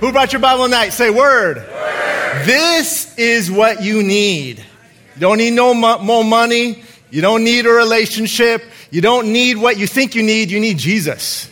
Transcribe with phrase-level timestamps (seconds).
[0.00, 0.90] Who brought your Bible tonight?
[0.90, 1.56] Say word.
[1.56, 2.46] word.
[2.46, 4.58] This is what you need.
[4.58, 6.84] You don't need no mo- more money.
[7.10, 8.62] You don't need a relationship.
[8.92, 10.52] You don't need what you think you need.
[10.52, 11.50] You need Jesus.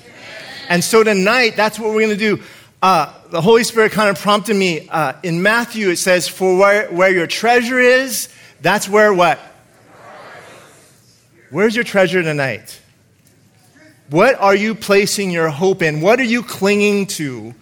[0.69, 2.43] And so tonight, that's what we're going to do.
[2.81, 4.89] Uh, the Holy Spirit kind of prompted me.
[4.89, 8.29] Uh, in Matthew, it says, For where, where your treasure is,
[8.61, 9.41] that's where what?
[11.51, 12.81] Where's your treasure tonight?
[14.09, 16.01] What are you placing your hope in?
[16.01, 17.53] What are you clinging to?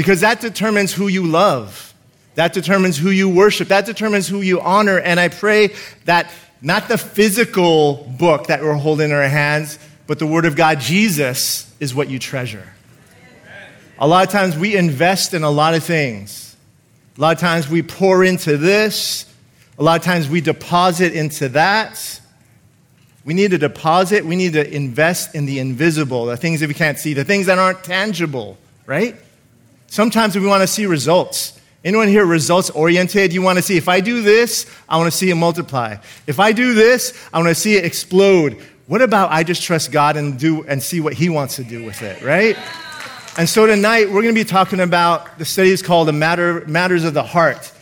[0.00, 1.92] Because that determines who you love.
[2.34, 3.68] That determines who you worship.
[3.68, 4.98] That determines who you honor.
[4.98, 5.74] And I pray
[6.06, 10.56] that not the physical book that we're holding in our hands, but the Word of
[10.56, 12.66] God, Jesus, is what you treasure.
[13.98, 16.56] A lot of times we invest in a lot of things.
[17.18, 19.30] A lot of times we pour into this.
[19.78, 22.22] A lot of times we deposit into that.
[23.26, 26.74] We need to deposit, we need to invest in the invisible, the things that we
[26.74, 29.14] can't see, the things that aren't tangible, right?
[29.90, 31.60] Sometimes we want to see results.
[31.84, 33.32] Anyone here results oriented?
[33.32, 35.96] You want to see if I do this, I want to see it multiply.
[36.28, 38.56] If I do this, I want to see it explode.
[38.86, 41.84] What about I just trust God and do and see what He wants to do
[41.84, 42.56] with it, right?
[43.36, 46.64] And so tonight we're going to be talking about the study is called the matter,
[46.66, 47.72] matters of the heart.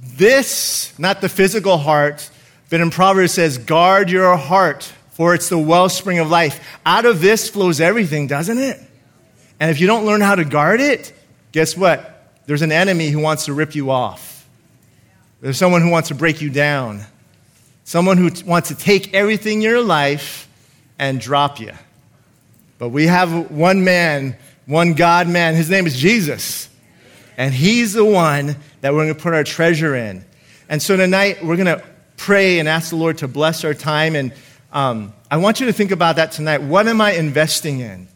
[0.00, 2.30] This, not the physical heart,
[2.70, 6.66] but in Proverbs says, guard your heart, for it's the wellspring of life.
[6.86, 8.80] Out of this flows everything, doesn't it?
[9.60, 11.12] And if you don't learn how to guard it,
[11.52, 12.14] guess what?
[12.46, 14.46] There's an enemy who wants to rip you off.
[15.40, 17.02] There's someone who wants to break you down.
[17.84, 20.48] Someone who wants to take everything in your life
[20.98, 21.72] and drop you.
[22.78, 24.36] But we have one man,
[24.66, 25.54] one God man.
[25.54, 26.68] His name is Jesus.
[27.36, 30.24] And he's the one that we're going to put our treasure in.
[30.68, 31.82] And so tonight, we're going to
[32.16, 34.16] pray and ask the Lord to bless our time.
[34.16, 34.32] And
[34.72, 36.62] um, I want you to think about that tonight.
[36.62, 38.08] What am I investing in?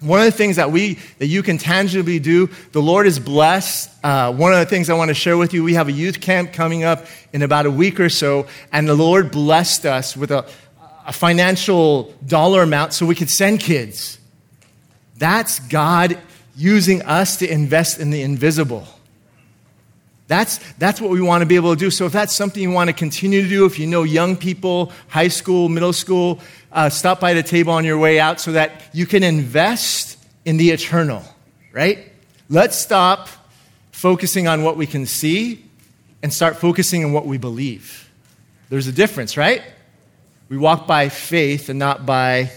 [0.00, 3.90] One of the things that we that you can tangibly do, the Lord is blessed.
[4.04, 6.20] Uh, one of the things I want to share with you, we have a youth
[6.20, 10.30] camp coming up in about a week or so, and the Lord blessed us with
[10.30, 10.48] a,
[11.04, 14.18] a financial dollar amount so we could send kids.
[15.16, 16.16] That's God
[16.56, 18.86] using us to invest in the invisible.
[20.28, 21.90] That's, that's what we want to be able to do.
[21.90, 24.92] So, if that's something you want to continue to do, if you know young people,
[25.08, 26.40] high school, middle school,
[26.70, 30.58] uh, stop by the table on your way out so that you can invest in
[30.58, 31.24] the eternal,
[31.72, 32.12] right?
[32.50, 33.30] Let's stop
[33.90, 35.64] focusing on what we can see
[36.22, 38.10] and start focusing on what we believe.
[38.68, 39.62] There's a difference, right?
[40.50, 42.50] We walk by faith and not by.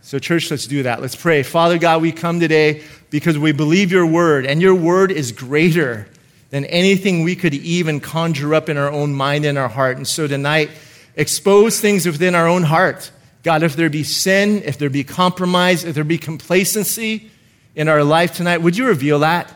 [0.00, 1.02] So, church, let's do that.
[1.02, 1.42] Let's pray.
[1.42, 6.08] Father God, we come today because we believe your word, and your word is greater
[6.50, 9.96] than anything we could even conjure up in our own mind and our heart.
[9.96, 10.70] And so tonight,
[11.16, 13.10] expose things within our own heart.
[13.42, 17.30] God, if there be sin, if there be compromise, if there be complacency
[17.74, 19.54] in our life tonight, would you reveal that?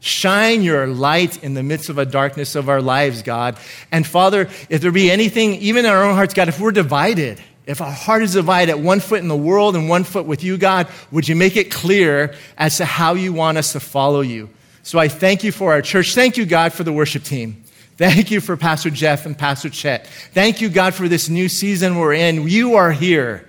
[0.00, 3.56] Shine your light in the midst of a darkness of our lives, God.
[3.90, 7.40] And Father, if there be anything, even in our own hearts, God, if we're divided,
[7.64, 10.44] if our heart is divided, at one foot in the world and one foot with
[10.44, 14.20] you, God, would you make it clear as to how you want us to follow
[14.20, 14.50] you?
[14.86, 16.14] So I thank you for our church.
[16.14, 17.64] Thank you, God, for the worship team.
[17.96, 20.06] Thank you for Pastor Jeff and Pastor Chet.
[20.32, 22.46] Thank you, God, for this new season we're in.
[22.46, 23.48] You are here.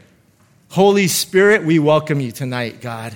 [0.70, 3.16] Holy Spirit, we welcome you tonight, God.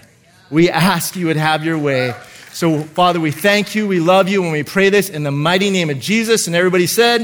[0.51, 2.13] We ask you would have your way.
[2.53, 3.87] So, Father, we thank you.
[3.87, 4.43] We love you.
[4.43, 7.21] When we pray this in the mighty name of Jesus, and everybody said,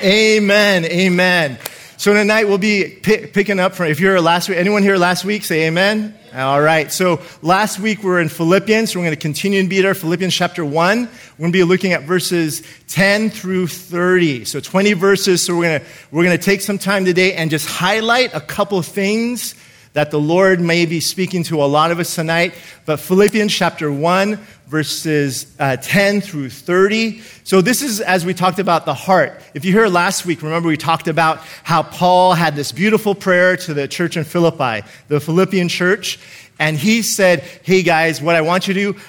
[0.00, 0.84] Amen.
[0.84, 0.84] Amen.
[0.84, 1.58] Amen.
[2.04, 5.42] So tonight we'll be picking up from, if you're last week, anyone here last week,
[5.42, 6.14] say amen.
[6.34, 6.92] All right.
[6.92, 8.92] So last week we were in Philippians.
[8.92, 9.94] So we're going to continue to be there.
[9.94, 11.00] Philippians chapter 1.
[11.00, 11.08] We're
[11.38, 14.44] going to be looking at verses 10 through 30.
[14.44, 15.42] So 20 verses.
[15.42, 18.40] So we're going to, we're going to take some time today and just highlight a
[18.42, 19.54] couple things
[19.94, 22.54] that the Lord may be speaking to a lot of us tonight.
[22.84, 27.20] But Philippians chapter 1, verses uh, 10 through 30.
[27.44, 29.40] So, this is as we talked about the heart.
[29.54, 33.56] If you hear last week, remember we talked about how Paul had this beautiful prayer
[33.58, 36.18] to the church in Philippi, the Philippian church.
[36.58, 39.00] And he said, Hey guys, what I want you to do,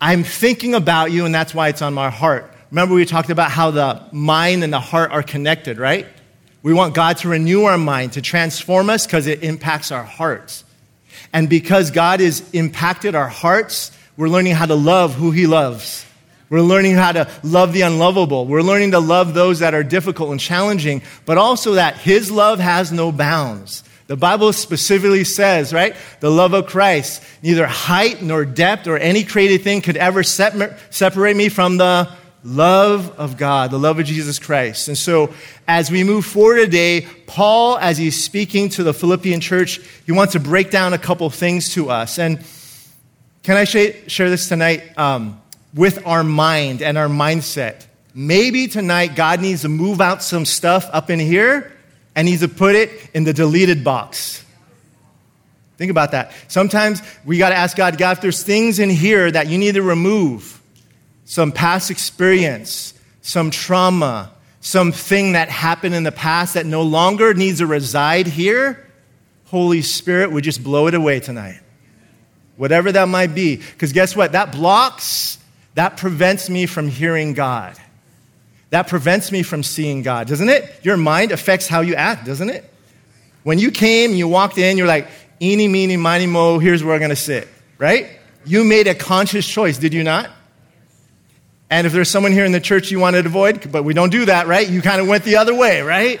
[0.00, 2.52] I'm thinking about you, and that's why it's on my heart.
[2.70, 6.06] Remember, we talked about how the mind and the heart are connected, right?
[6.62, 10.64] We want God to renew our mind, to transform us because it impacts our hearts.
[11.32, 16.04] And because God has impacted our hearts, we're learning how to love who He loves.
[16.50, 18.44] We're learning how to love the unlovable.
[18.44, 22.58] We're learning to love those that are difficult and challenging, but also that His love
[22.58, 23.82] has no bounds.
[24.08, 25.96] The Bible specifically says, right?
[26.20, 31.34] The love of Christ, neither height nor depth or any created thing could ever separate
[31.34, 32.12] me from the
[32.44, 34.88] love of God, the love of Jesus Christ.
[34.88, 35.32] And so,
[35.66, 40.34] as we move forward today, Paul, as he's speaking to the Philippian church, he wants
[40.34, 42.18] to break down a couple things to us.
[42.18, 42.44] And
[43.42, 44.98] can I share this tonight?
[44.98, 45.40] Um,
[45.74, 47.86] with our mind and our mindset.
[48.14, 51.72] Maybe tonight God needs to move out some stuff up in here
[52.14, 54.44] and needs to put it in the deleted box.
[55.76, 56.32] Think about that.
[56.48, 59.74] Sometimes we got to ask God, God, if there's things in here that you need
[59.74, 60.60] to remove,
[61.24, 67.58] some past experience, some trauma, something that happened in the past that no longer needs
[67.58, 68.86] to reside here,
[69.46, 71.60] Holy Spirit would just blow it away tonight.
[72.60, 73.56] Whatever that might be.
[73.56, 74.32] Because guess what?
[74.32, 75.38] That blocks
[75.76, 77.74] that prevents me from hearing God.
[78.68, 80.70] That prevents me from seeing God, doesn't it?
[80.82, 82.70] Your mind affects how you act, doesn't it?
[83.44, 85.08] When you came, you walked in, you're like,
[85.40, 87.48] eeny, meeny, miny, mo, here's where I'm going to sit,
[87.78, 88.10] right?
[88.44, 90.28] You made a conscious choice, did you not?
[91.70, 94.10] And if there's someone here in the church you wanted to avoid, but we don't
[94.10, 94.68] do that, right?
[94.68, 96.20] You kind of went the other way, right?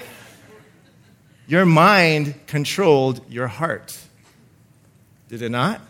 [1.46, 3.94] Your mind controlled your heart.
[5.28, 5.82] Did it not?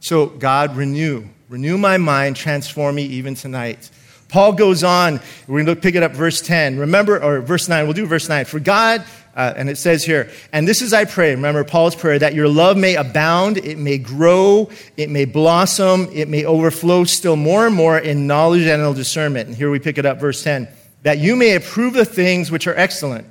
[0.00, 3.90] So, God, renew Renew my mind, transform me even tonight.
[4.28, 5.18] Paul goes on,
[5.48, 6.78] we're going to pick it up verse 10.
[6.78, 8.44] Remember, or verse 9, we'll do verse 9.
[8.44, 9.04] For God,
[9.34, 12.46] uh, and it says here, and this is I pray, remember Paul's prayer, that your
[12.46, 17.74] love may abound, it may grow, it may blossom, it may overflow still more and
[17.74, 19.48] more in knowledge and in discernment.
[19.48, 20.68] And here we pick it up, verse 10.
[21.02, 23.26] That you may approve the things which are excellent,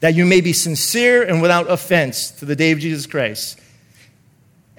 [0.00, 3.60] that you may be sincere and without offense to the day of Jesus Christ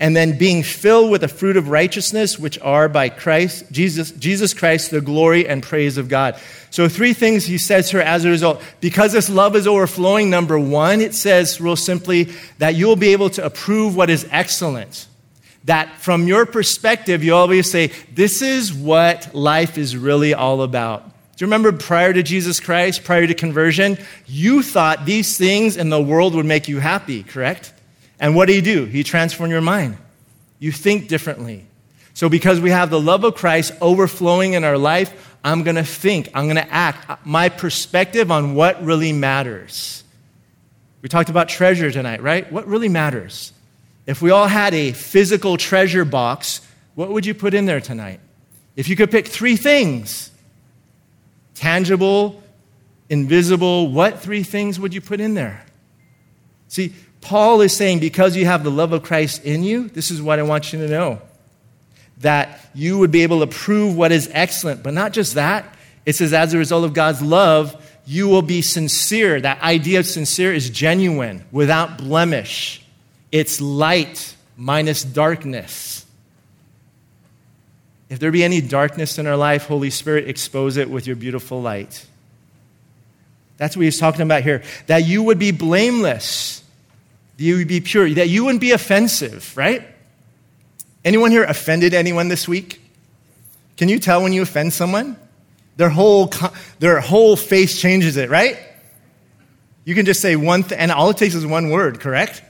[0.02, 4.52] and then being filled with the fruit of righteousness, which are by Christ, Jesus, Jesus
[4.52, 6.38] Christ, the glory and praise of God.
[6.72, 8.64] So, three things he says here as a result.
[8.80, 13.30] Because this love is overflowing, number one, it says real simply that you'll be able
[13.30, 15.08] to approve what is excellent.
[15.66, 21.06] That from your perspective, you always say, This is what life is really all about.
[21.06, 25.92] Do you remember prior to Jesus Christ, prior to conversion, you thought these things in
[25.92, 27.74] the world would make you happy, correct?
[28.22, 28.86] And what do you do?
[28.86, 29.98] He transforms your mind.
[30.60, 31.66] You think differently.
[32.14, 35.84] So, because we have the love of Christ overflowing in our life, I'm going to
[35.84, 37.10] think, I'm going to act.
[37.10, 40.04] Uh, my perspective on what really matters.
[41.02, 42.50] We talked about treasure tonight, right?
[42.52, 43.54] What really matters?
[44.06, 46.62] If we all had a physical treasure box,
[46.94, 48.20] what would you put in there tonight?
[48.76, 50.30] If you could pick three things
[51.56, 52.44] tangible,
[53.10, 55.66] invisible, what three things would you put in there?
[56.68, 60.22] See, Paul is saying, because you have the love of Christ in you, this is
[60.22, 61.22] what I want you to know
[62.18, 64.84] that you would be able to prove what is excellent.
[64.84, 65.76] But not just that,
[66.06, 67.76] it says, as a result of God's love,
[68.06, 69.42] you will be sincere.
[69.42, 72.84] That idea of sincere is genuine, without blemish.
[73.32, 76.06] It's light minus darkness.
[78.10, 81.62] If there be any darkness in our life, Holy Spirit, expose it with your beautiful
[81.62, 82.06] light.
[83.58, 84.64] That's what he's talking about here.
[84.88, 86.61] That you would be blameless
[87.42, 89.84] you would be pure, that you wouldn't be offensive, right?
[91.04, 92.80] Anyone here offended anyone this week?
[93.78, 95.18] Can you tell when you offend someone?
[95.78, 96.32] Their whole,
[96.80, 98.60] their whole face changes it, right?
[99.84, 102.44] You can just say one thing, and all it takes is one word, correct?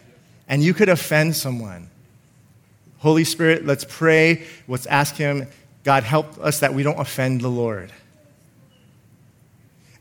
[0.48, 1.90] And you could offend someone.
[2.98, 4.44] Holy Spirit, let's pray.
[4.68, 5.48] Let's ask Him,
[5.84, 7.92] God, help us that we don't offend the Lord.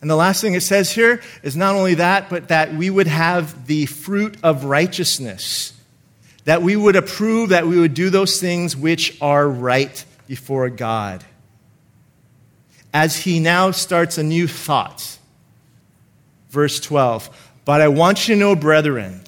[0.00, 3.06] And the last thing it says here is not only that, but that we would
[3.06, 5.74] have the fruit of righteousness.
[6.44, 11.22] That we would approve, that we would do those things which are right before God.
[12.94, 15.18] As he now starts a new thought.
[16.48, 17.52] Verse 12.
[17.64, 19.20] But I want you to know, brethren,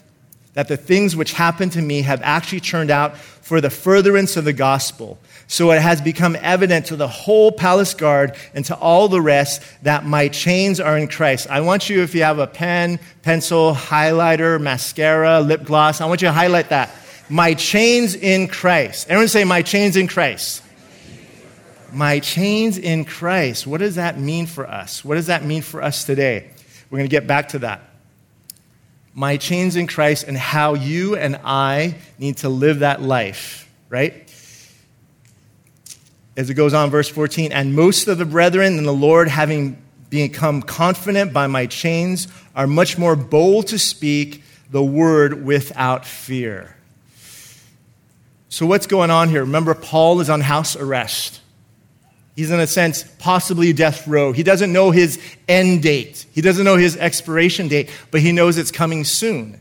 [0.53, 4.45] that the things which happened to me have actually turned out for the furtherance of
[4.45, 5.19] the gospel
[5.53, 9.61] so it has become evident to the whole palace guard and to all the rest
[9.83, 11.45] that my chains are in Christ.
[11.47, 16.23] I want you, if you have a pen, pencil, highlighter, mascara, lip gloss, I want
[16.23, 16.89] you to highlight that.
[17.29, 19.07] My chains in Christ.
[19.11, 20.63] Everyone say, My chains in Christ.
[21.91, 23.67] My chains in Christ.
[23.67, 25.05] What does that mean for us?
[25.05, 26.49] What does that mean for us today?
[26.89, 27.81] We're going to get back to that.
[29.13, 34.27] My chains in Christ and how you and I need to live that life, right?
[36.35, 39.81] As it goes on, verse 14, and most of the brethren in the Lord, having
[40.09, 46.75] become confident by my chains, are much more bold to speak the word without fear.
[48.49, 49.41] So, what's going on here?
[49.41, 51.41] Remember, Paul is on house arrest.
[52.35, 54.31] He's, in a sense, possibly death row.
[54.31, 58.57] He doesn't know his end date, he doesn't know his expiration date, but he knows
[58.57, 59.59] it's coming soon.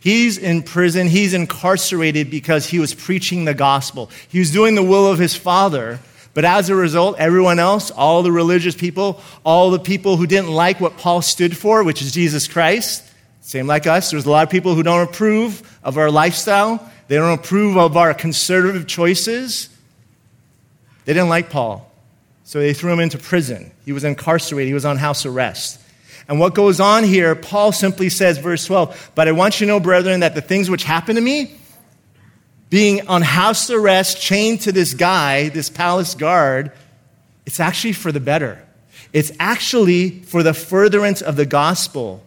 [0.00, 4.10] He's in prison, he's incarcerated because he was preaching the gospel.
[4.28, 6.00] He was doing the will of his Father.
[6.32, 10.50] But as a result, everyone else, all the religious people, all the people who didn't
[10.50, 13.04] like what Paul stood for, which is Jesus Christ,
[13.40, 17.16] same like us, there's a lot of people who don't approve of our lifestyle, they
[17.16, 19.68] don't approve of our conservative choices.
[21.04, 21.90] They didn't like Paul.
[22.44, 23.72] So they threw him into prison.
[23.84, 25.80] He was incarcerated, he was on house arrest.
[26.30, 29.72] And what goes on here, Paul simply says, verse 12, But I want you to
[29.72, 31.56] know, brethren, that the things which happened to me,
[32.68, 36.70] being on house arrest, chained to this guy, this palace guard,
[37.46, 38.64] it's actually for the better.
[39.12, 42.22] It's actually for the furtherance of the gospel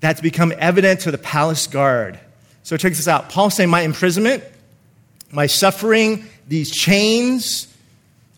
[0.00, 2.20] that's become evident to the palace guard.
[2.64, 3.30] So check this out.
[3.30, 4.44] Paul saying, My imprisonment,
[5.30, 7.66] my suffering, these chains,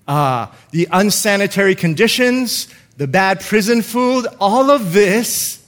[0.07, 5.65] uh, the unsanitary conditions, the bad prison food, all of this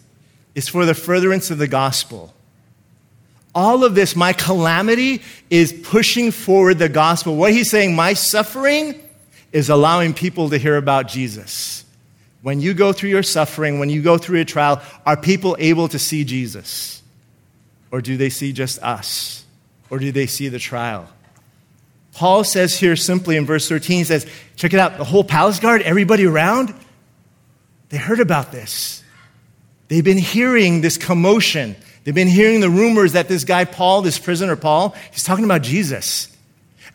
[0.54, 2.32] is for the furtherance of the gospel.
[3.54, 7.36] All of this, my calamity, is pushing forward the gospel.
[7.36, 9.00] What he's saying, my suffering
[9.50, 11.84] is allowing people to hear about Jesus.
[12.42, 15.88] When you go through your suffering, when you go through a trial, are people able
[15.88, 17.02] to see Jesus?
[17.90, 19.44] Or do they see just us?
[19.90, 21.08] Or do they see the trial?
[22.12, 25.60] Paul says here simply in verse 13, he says, check it out, the whole palace
[25.60, 26.74] guard, everybody around,
[27.88, 29.02] they heard about this.
[29.88, 31.76] They've been hearing this commotion.
[32.04, 35.62] They've been hearing the rumors that this guy, Paul, this prisoner Paul, he's talking about
[35.62, 36.28] Jesus.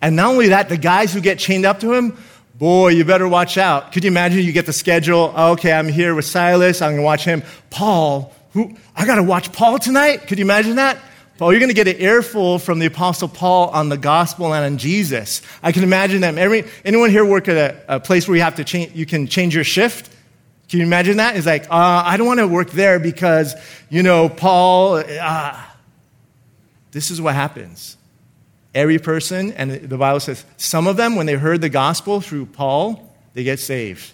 [0.02, 2.18] And not only that, the guys who get chained up to him,
[2.56, 3.92] boy, you better watch out.
[3.92, 5.34] Could you imagine you get the schedule?
[5.38, 7.44] Okay, I'm here with Silas, I'm gonna watch him.
[7.70, 10.28] Paul, who, I gotta watch Paul tonight?
[10.28, 10.98] Could you imagine that?
[11.38, 14.64] Paul, you're going to get an earful from the Apostle Paul on the gospel and
[14.64, 15.42] on Jesus.
[15.64, 16.38] I can imagine that.
[16.38, 19.26] Every, anyone here work at a, a place where you have to change, you can
[19.26, 20.16] change your shift?
[20.72, 21.36] Can you imagine that?
[21.36, 23.56] It's like, uh, I don't want to work there because,
[23.90, 25.62] you know, Paul, uh,
[26.92, 27.98] this is what happens.
[28.74, 32.46] Every person, and the Bible says, some of them, when they heard the gospel through
[32.46, 34.14] Paul, they get saved.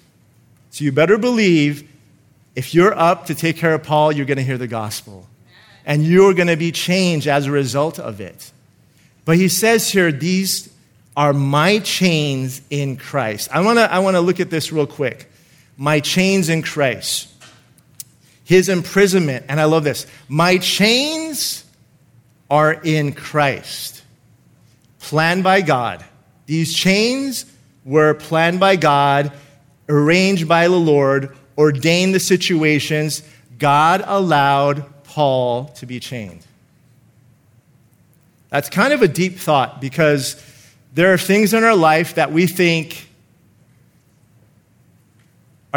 [0.71, 1.87] So you better believe
[2.55, 5.27] if you're up to take care of Paul, you're going to hear the gospel
[5.85, 8.51] and you're going to be changed as a result of it.
[9.25, 10.73] But he says here, these
[11.15, 13.49] are my chains in Christ.
[13.51, 15.29] I want to I wanna look at this real quick.
[15.77, 17.29] My chains in Christ.
[18.43, 20.07] His imprisonment, and I love this.
[20.27, 21.63] My chains
[22.49, 24.03] are in Christ,
[24.99, 26.03] planned by God.
[26.45, 27.45] These chains
[27.83, 29.31] were planned by God,
[29.89, 33.21] arranged by the Lord, ordained the situations.
[33.57, 34.85] God allowed
[35.17, 36.45] Paul to be chained?
[38.49, 40.41] That's kind of a deep thought because
[40.93, 43.06] there are things in our life that we think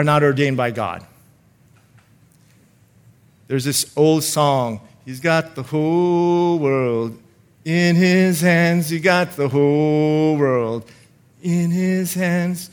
[0.00, 1.06] are not ordained by God.
[3.48, 7.20] There's this old song, He's got the whole world
[7.66, 8.88] in His hands.
[8.88, 10.90] He got the whole world
[11.42, 12.70] in His hands.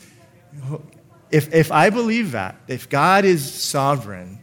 [1.30, 4.38] If, if I believe that, if God is sovereign,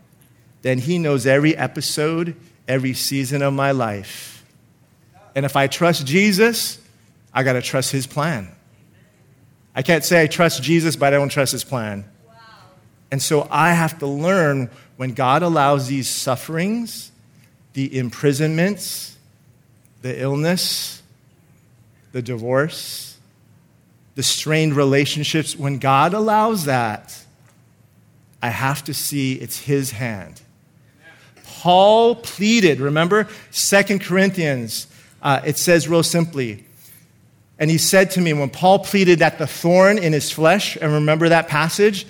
[0.61, 2.35] then He knows every episode,
[2.67, 4.45] every season of my life.
[5.33, 6.79] And if I trust Jesus,
[7.33, 8.51] I got to trust His plan.
[9.73, 12.05] I can't say I trust Jesus, but I don't trust His plan.
[13.11, 17.11] And so I have to learn when God allows these sufferings,
[17.73, 19.17] the imprisonments,
[20.01, 21.01] the illness,
[22.11, 23.17] the divorce,
[24.15, 27.21] the strained relationships, when God allows that,
[28.41, 30.41] I have to see it's His hand.
[31.43, 33.27] Paul pleaded, remember?
[33.51, 34.87] Second Corinthians,
[35.21, 36.63] uh, it says real simply,
[37.57, 40.91] and he said to me, when Paul pleaded that the thorn in his flesh, and
[40.91, 42.05] remember that passage?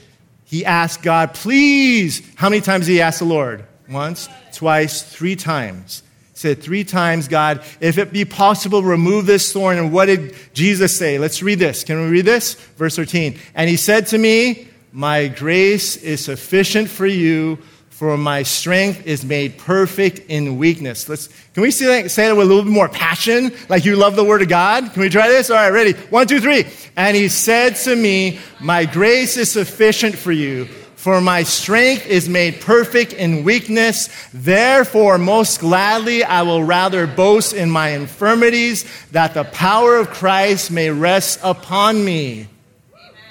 [0.46, 2.22] He asked God, please.
[2.36, 3.66] How many times did he ask the Lord?
[3.90, 6.02] Once, twice, three times.
[6.34, 9.78] He said, three times, God, if it be possible, remove this thorn.
[9.78, 11.18] And what did Jesus say?
[11.18, 11.84] Let's read this.
[11.84, 12.54] Can we read this?
[12.78, 13.38] Verse 13.
[13.54, 17.60] And he said to me, My grace is sufficient for you
[17.96, 21.08] for my strength is made perfect in weakness.
[21.08, 23.96] Let's, can we say that, say that with a little bit more passion, like you
[23.96, 24.92] love the word of God?
[24.92, 25.50] Can we try this?
[25.50, 25.94] All right, ready?
[26.10, 26.66] One, two, three.
[26.98, 30.66] And he said to me, My grace is sufficient for you,
[30.98, 34.10] for my strength is made perfect in weakness.
[34.34, 40.70] Therefore, most gladly, I will rather boast in my infirmities, that the power of Christ
[40.70, 42.50] may rest upon me.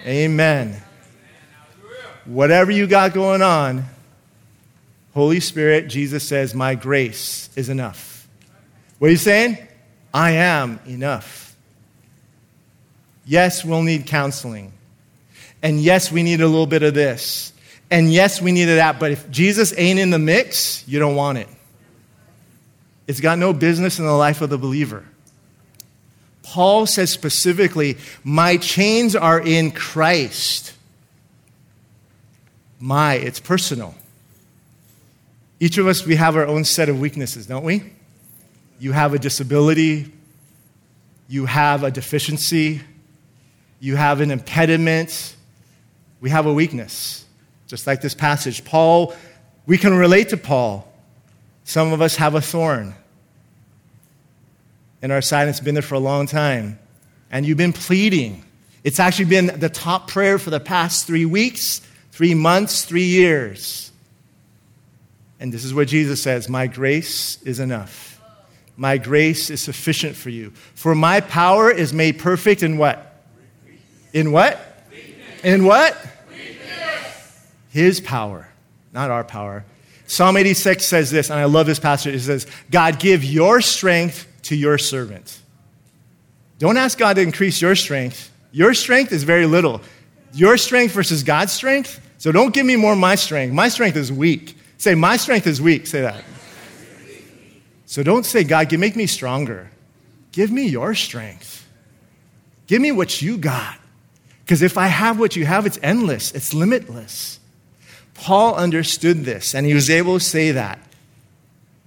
[0.06, 0.68] Amen.
[0.68, 0.82] Amen.
[2.24, 3.84] Whatever you got going on,
[5.14, 8.28] Holy Spirit, Jesus says, My grace is enough.
[8.98, 9.58] What are you saying?
[10.12, 11.56] I am enough.
[13.24, 14.72] Yes, we'll need counseling.
[15.62, 17.52] And yes, we need a little bit of this.
[17.90, 18.98] And yes, we need that.
[18.98, 21.48] But if Jesus ain't in the mix, you don't want it.
[23.06, 25.04] It's got no business in the life of the believer.
[26.42, 30.72] Paul says specifically, My chains are in Christ.
[32.80, 33.94] My, it's personal.
[35.60, 37.92] Each of us, we have our own set of weaknesses, don't we?
[38.78, 40.12] You have a disability,
[41.28, 42.80] you have a deficiency,
[43.80, 45.36] you have an impediment,
[46.20, 47.24] we have a weakness.
[47.66, 49.14] Just like this passage, Paul,
[49.66, 50.90] we can relate to Paul.
[51.64, 52.94] Some of us have a thorn
[55.04, 56.78] in our side, it's been there for a long time.
[57.30, 58.42] And you've been pleading.
[58.84, 63.92] It's actually been the top prayer for the past three weeks, three months, three years.
[65.44, 68.18] And this is what Jesus says My grace is enough.
[68.78, 70.52] My grace is sufficient for you.
[70.74, 73.22] For my power is made perfect in what?
[74.14, 74.58] In what?
[75.42, 75.98] In what?
[77.68, 78.48] His power,
[78.94, 79.66] not our power.
[80.06, 82.14] Psalm 86 says this, and I love this passage.
[82.14, 85.38] It says, God, give your strength to your servant.
[86.58, 88.32] Don't ask God to increase your strength.
[88.50, 89.82] Your strength is very little.
[90.32, 92.00] Your strength versus God's strength.
[92.16, 93.52] So don't give me more my strength.
[93.52, 94.56] My strength is weak.
[94.78, 95.86] Say, my strength is weak.
[95.86, 96.24] Say that.
[97.86, 99.70] So don't say, God, make me stronger.
[100.32, 101.66] Give me your strength.
[102.66, 103.78] Give me what you got.
[104.44, 107.40] Because if I have what you have, it's endless, it's limitless.
[108.14, 110.78] Paul understood this, and he was able to say that.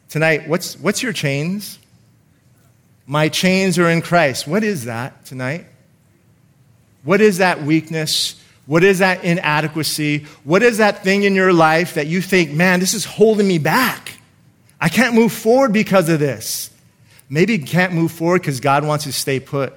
[0.09, 1.77] Tonight, what's, what's your chains?
[3.05, 4.47] My chains are in Christ.
[4.47, 5.65] What is that tonight?
[7.03, 8.41] What is that weakness?
[8.67, 10.25] What is that inadequacy?
[10.43, 13.57] What is that thing in your life that you think, man, this is holding me
[13.57, 14.19] back?
[14.79, 16.69] I can't move forward because of this.
[17.29, 19.73] Maybe you can't move forward because God wants you to stay put.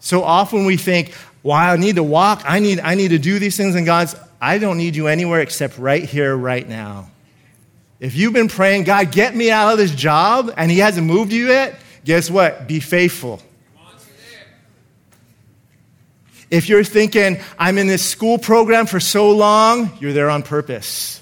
[0.00, 3.38] So often we think, well, I need to walk, I need, I need to do
[3.38, 7.10] these things, and God's, I don't need you anywhere except right here, right now.
[8.00, 11.32] If you've been praying, God, get me out of this job, and He hasn't moved
[11.32, 12.68] you yet, guess what?
[12.68, 13.42] Be faithful.
[16.50, 21.20] If you're thinking, I'm in this school program for so long, you're there on purpose.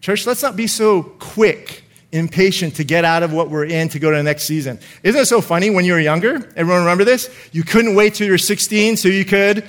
[0.00, 3.98] Church, let's not be so quick, impatient to get out of what we're in to
[3.98, 4.78] go to the next season.
[5.02, 6.36] Isn't it so funny when you were younger?
[6.56, 7.28] Everyone remember this?
[7.52, 9.64] You couldn't wait till you were 16 so you could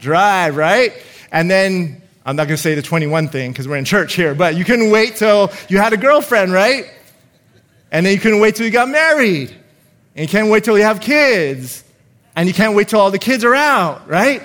[0.00, 0.92] drive, right?
[1.30, 4.34] And then I'm not going to say the 21 thing because we're in church here,
[4.34, 6.86] but you couldn't wait till you had a girlfriend, right?
[7.92, 9.54] And then you couldn't wait till you got married.
[10.16, 11.83] And you can't wait till you have kids.
[12.36, 14.42] And you can't wait till all the kids are out, right?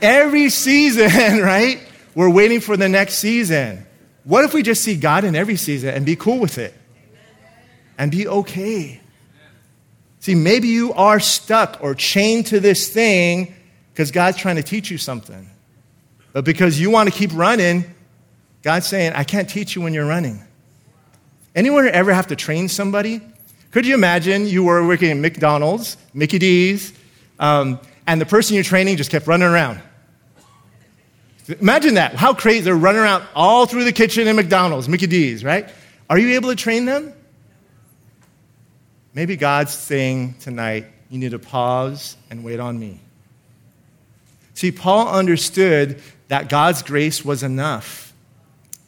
[0.00, 1.80] Every season, right?
[2.14, 3.86] We're waiting for the next season.
[4.24, 6.74] What if we just see God in every season and be cool with it?
[7.98, 9.00] And be okay.
[10.20, 13.54] See, maybe you are stuck or chained to this thing
[13.92, 15.48] because God's trying to teach you something.
[16.32, 17.84] But because you want to keep running,
[18.62, 20.42] God's saying, I can't teach you when you're running.
[21.54, 23.20] Anyone ever have to train somebody?
[23.70, 26.92] Could you imagine you were working at McDonald's, Mickey D's,
[27.40, 29.80] um, and the person you're training just kept running around?
[31.60, 32.14] Imagine that.
[32.14, 32.60] How crazy.
[32.60, 35.68] They're running around all through the kitchen in McDonald's, Mickey D's, right?
[36.08, 37.12] Are you able to train them?
[39.14, 43.00] Maybe God's saying tonight, you need to pause and wait on me.
[44.54, 48.12] See, Paul understood that God's grace was enough.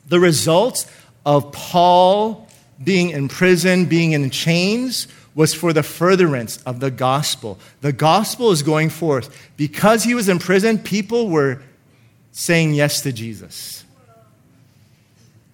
[0.06, 0.88] The result
[1.26, 2.48] of Paul
[2.82, 7.58] being in prison, being in chains, was for the furtherance of the gospel.
[7.80, 9.34] The gospel is going forth.
[9.56, 11.62] Because he was in prison, people were
[12.32, 13.84] saying yes to Jesus.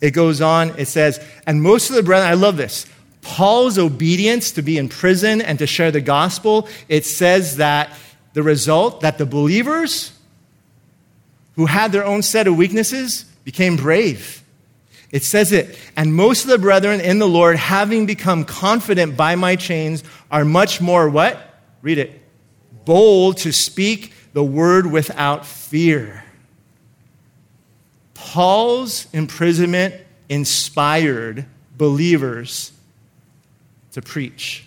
[0.00, 2.86] It goes on, it says, and most of the brethren, I love this.
[3.22, 7.90] Paul's obedience to be in prison and to share the gospel, it says that
[8.32, 10.12] the result that the believers
[11.56, 14.42] who had their own set of weaknesses became brave.
[15.10, 19.36] It says it, and most of the brethren in the Lord, having become confident by
[19.36, 21.60] my chains, are much more what?
[21.80, 22.20] Read it.
[22.84, 26.24] Bold to speak the word without fear.
[28.12, 29.94] Paul's imprisonment
[30.28, 32.72] inspired believers
[33.92, 34.66] to preach.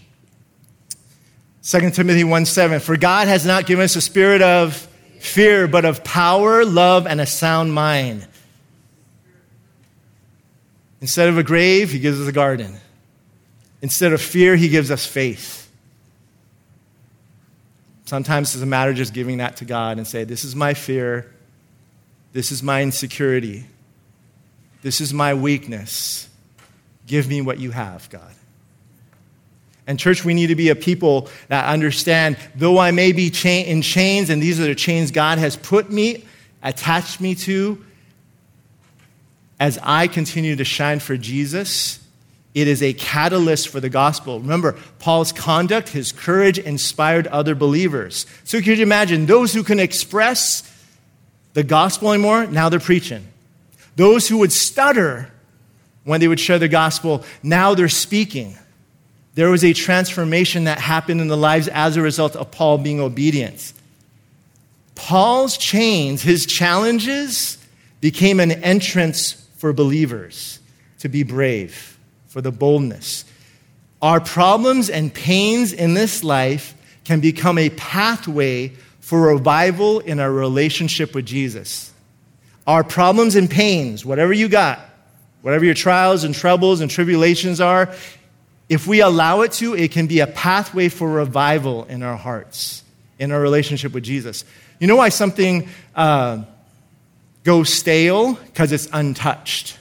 [1.63, 4.75] 2 Timothy 1 7, for God has not given us a spirit of
[5.19, 8.25] fear, but of power, love, and a sound mind.
[11.01, 12.77] Instead of a grave, he gives us a garden.
[13.81, 15.69] Instead of fear, he gives us faith.
[18.05, 20.73] Sometimes it's a matter of just giving that to God and say, This is my
[20.73, 21.33] fear.
[22.33, 23.65] This is my insecurity.
[24.81, 26.29] This is my weakness.
[27.07, 28.33] Give me what you have, God.
[29.87, 33.49] And, church, we need to be a people that understand, though I may be cha-
[33.49, 36.25] in chains, and these are the chains God has put me,
[36.61, 37.83] attached me to,
[39.62, 42.00] as I continue to shine for Jesus,
[42.56, 44.39] it is a catalyst for the gospel.
[44.39, 48.26] Remember, Paul's conduct, his courage inspired other believers.
[48.43, 50.63] So, could you imagine those who can express
[51.54, 53.28] the gospel anymore, now they're preaching.
[53.97, 55.32] Those who would stutter
[56.06, 58.58] when they would share the gospel, now they're speaking.
[59.36, 63.00] There was a transformation that happened in the lives as a result of Paul being
[63.00, 63.74] obedient.
[64.95, 67.60] Paul's chains, his challenges,
[68.00, 70.60] became an entrance for believers
[70.97, 71.95] to be brave,
[72.26, 73.26] for the boldness.
[74.02, 76.74] Our problems and pains in this life
[77.06, 78.69] can become a pathway
[79.02, 81.93] for revival in our relationship with Jesus.
[82.65, 84.80] Our problems and pains, whatever you got,
[85.43, 87.93] whatever your trials and troubles and tribulations are,
[88.67, 92.84] if we allow it to, it can be a pathway for revival in our hearts,
[93.19, 94.43] in our relationship with Jesus.
[94.80, 96.45] You know why something uh,
[97.43, 98.34] goes stale?
[98.34, 99.77] Because it's untouched.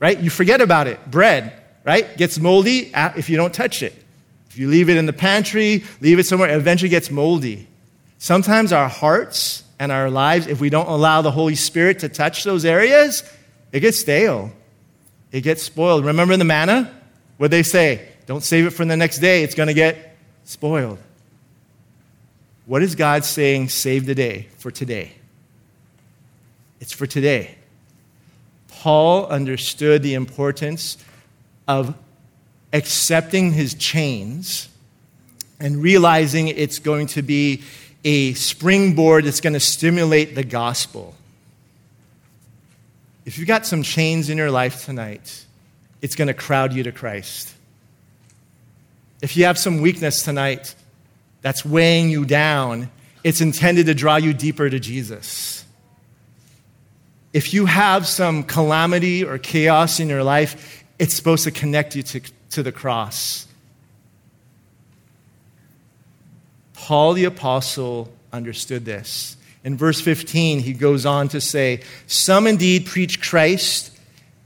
[0.00, 0.18] Right?
[0.18, 1.10] You forget about it.
[1.10, 1.52] Bread,
[1.84, 2.16] right?
[2.16, 3.94] Gets moldy if you don't touch it.
[4.50, 7.66] If you leave it in the pantry, leave it somewhere, it eventually gets moldy.
[8.18, 12.44] Sometimes our hearts and our lives, if we don't allow the Holy Spirit to touch
[12.44, 13.22] those areas,
[13.72, 14.50] it gets stale.
[15.30, 16.04] It gets spoiled.
[16.04, 16.92] Remember the manna?
[17.36, 18.08] What they say?
[18.26, 20.98] Don't save it for the next day, it's going to get spoiled.
[22.66, 25.12] What is God saying, save the day for today?
[26.80, 27.56] It's for today.
[28.68, 30.98] Paul understood the importance
[31.66, 31.94] of
[32.72, 34.68] accepting his chains
[35.58, 37.62] and realizing it's going to be
[38.04, 41.14] a springboard that's going to stimulate the gospel.
[43.24, 45.44] If you've got some chains in your life tonight,
[46.00, 47.54] it's going to crowd you to Christ.
[49.20, 50.74] If you have some weakness tonight
[51.42, 52.90] that's weighing you down,
[53.24, 55.57] it's intended to draw you deeper to Jesus.
[57.38, 62.02] If you have some calamity or chaos in your life, it's supposed to connect you
[62.02, 62.20] to,
[62.50, 63.46] to the cross.
[66.74, 69.36] Paul the Apostle understood this.
[69.62, 73.96] In verse 15, he goes on to say, Some indeed preach Christ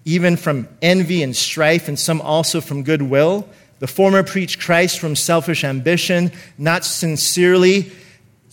[0.04, 3.48] even from envy and strife, and some also from goodwill.
[3.78, 7.90] The former preach Christ from selfish ambition, not sincerely,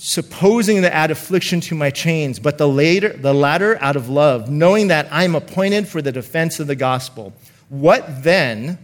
[0.01, 4.49] supposing to add affliction to my chains, but the later, the latter out of love,
[4.49, 7.33] knowing that I am appointed for the defense of the gospel.
[7.67, 8.77] What then?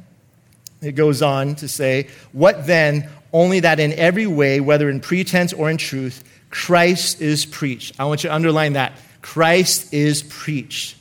[0.82, 3.10] It goes on to say, What then?
[3.32, 7.98] Only that in every way, whether in pretense or in truth, Christ is preached.
[7.98, 8.94] I want you to underline that.
[9.22, 10.98] Christ is preached.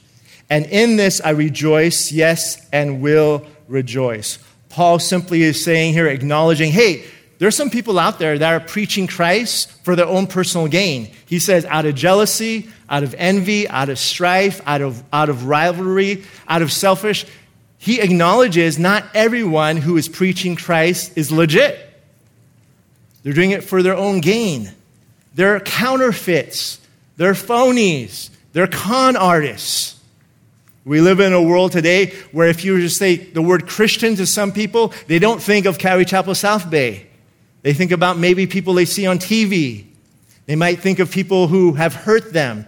[0.48, 4.38] And in this I rejoice, yes, and will rejoice.
[4.68, 7.04] Paul simply is saying here, acknowledging, hey,
[7.38, 11.10] there's some people out there that are preaching Christ for their own personal gain.
[11.26, 15.46] He says, out of jealousy, out of envy, out of strife, out of, out of
[15.46, 17.26] rivalry, out of selfish.
[17.78, 21.78] He acknowledges not everyone who is preaching Christ is legit.
[23.22, 24.70] They're doing it for their own gain.
[25.34, 26.78] They're counterfeits,
[27.16, 30.00] they're phonies, they're con artists.
[30.84, 34.26] We live in a world today where if you just say the word Christian to
[34.26, 37.06] some people, they don't think of Calvary Chapel South Bay.
[37.64, 39.86] They think about maybe people they see on TV.
[40.44, 42.66] They might think of people who have hurt them.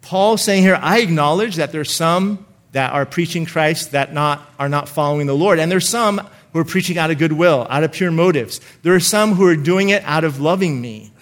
[0.00, 4.70] Paul's saying here, I acknowledge that there's some that are preaching Christ that not, are
[4.70, 5.58] not following the Lord.
[5.58, 8.62] And there's some who are preaching out of goodwill, out of pure motives.
[8.82, 11.12] There are some who are doing it out of loving me.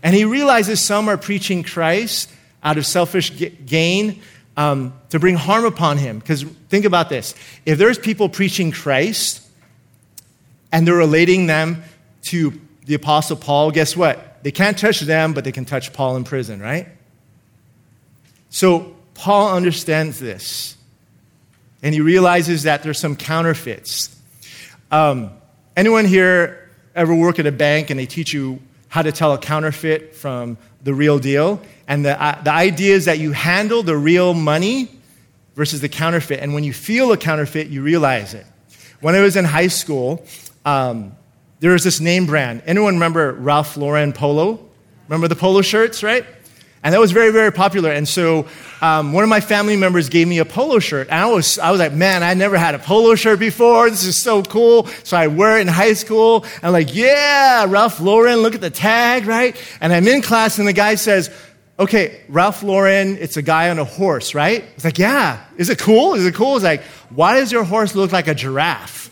[0.00, 2.30] And he realizes some are preaching Christ
[2.62, 3.32] out of selfish
[3.66, 4.22] gain,
[4.56, 6.20] um, to bring harm upon him.
[6.20, 7.34] Because think about this
[7.66, 9.47] if there's people preaching Christ
[10.72, 11.82] and they're relating them
[12.22, 14.42] to the Apostle Paul, guess what?
[14.42, 16.88] They can't touch them, but they can touch Paul in prison, right?
[18.50, 20.76] So Paul understands this.
[21.82, 24.14] And he realizes that there's some counterfeits.
[24.90, 25.30] Um,
[25.76, 29.38] anyone here ever work at a bank and they teach you how to tell a
[29.38, 31.60] counterfeit from the real deal?
[31.86, 34.90] And the, uh, the idea is that you handle the real money
[35.54, 36.40] versus the counterfeit.
[36.40, 38.46] And when you feel a counterfeit, you realize it.
[39.00, 40.24] When I was in high school,
[40.64, 41.16] um,
[41.60, 42.62] there was this name brand.
[42.66, 44.60] Anyone remember Ralph Lauren Polo?
[45.08, 46.24] Remember the polo shirts, right?
[46.82, 47.90] And that was very, very popular.
[47.90, 48.46] And so
[48.80, 51.08] um, one of my family members gave me a polo shirt.
[51.08, 53.90] And I was, I was like, man, I never had a polo shirt before.
[53.90, 54.86] This is so cool.
[55.02, 56.46] So I wear it in high school.
[56.62, 59.56] I'm like, yeah, Ralph Lauren, look at the tag, right?
[59.80, 61.30] And I'm in class and the guy says,
[61.80, 64.64] okay, Ralph Lauren, it's a guy on a horse, right?
[64.76, 65.44] It's like, yeah.
[65.56, 66.14] Is it cool?
[66.14, 66.54] Is it cool?
[66.56, 69.07] It's like, why does your horse look like a giraffe?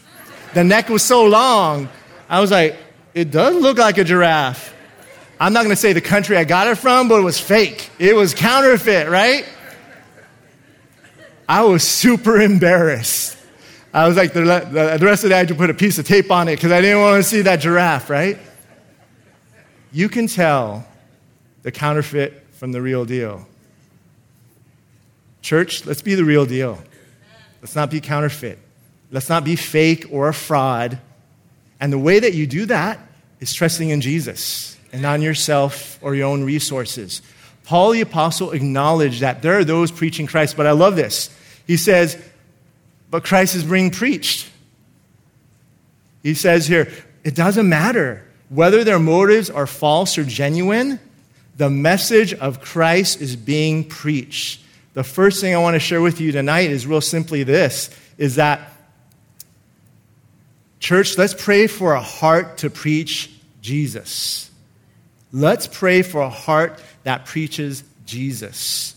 [0.56, 1.86] The neck was so long.
[2.30, 2.76] I was like,
[3.12, 4.74] it does look like a giraffe.
[5.38, 7.90] I'm not to say the country I got it from, but it was fake.
[7.98, 9.46] It was counterfeit, right?
[11.46, 13.36] I was super embarrassed.
[13.92, 15.74] I was like, the, the, the rest of the day, I had to put a
[15.74, 18.38] piece of tape on it because I didn't want to see that giraffe, right?
[19.92, 20.88] You can tell
[21.64, 23.46] the counterfeit from the real deal.
[25.42, 26.82] Church, let's be the real deal.
[27.60, 28.58] Let's not be counterfeit.
[29.10, 30.98] Let's not be fake or a fraud.
[31.80, 32.98] And the way that you do that
[33.40, 37.22] is trusting in Jesus and not in yourself or your own resources.
[37.64, 41.30] Paul the Apostle acknowledged that there are those preaching Christ, but I love this.
[41.66, 42.16] He says,
[43.10, 44.50] But Christ is being preached.
[46.22, 46.92] He says here,
[47.26, 51.00] it doesn't matter whether their motives are false or genuine,
[51.56, 54.62] the message of Christ is being preached.
[54.94, 58.36] The first thing I want to share with you tonight is real simply this is
[58.36, 58.72] that
[60.86, 63.28] church, let's pray for a heart to preach
[63.60, 64.48] Jesus.
[65.32, 68.94] Let's pray for a heart that preaches Jesus.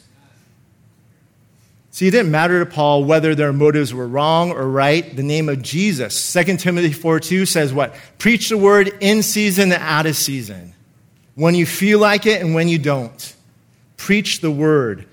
[1.89, 5.15] See, it didn't matter to Paul whether their motives were wrong or right.
[5.15, 6.31] The name of Jesus.
[6.31, 7.95] 2 Timothy 4 2 says what?
[8.19, 10.75] Preach the word in season and out of season.
[11.33, 13.35] When you feel like it and when you don't.
[13.97, 15.07] Preach the word.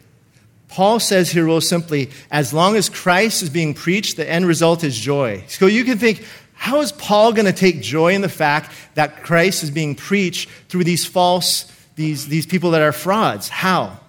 [0.68, 4.84] Paul says here, real simply, as long as Christ is being preached, the end result
[4.84, 5.42] is joy.
[5.48, 6.22] So you can think,
[6.56, 10.48] how is Paul going to take joy in the fact that Christ is being preached
[10.68, 13.48] through these false, these, these people that are frauds?
[13.48, 14.00] How?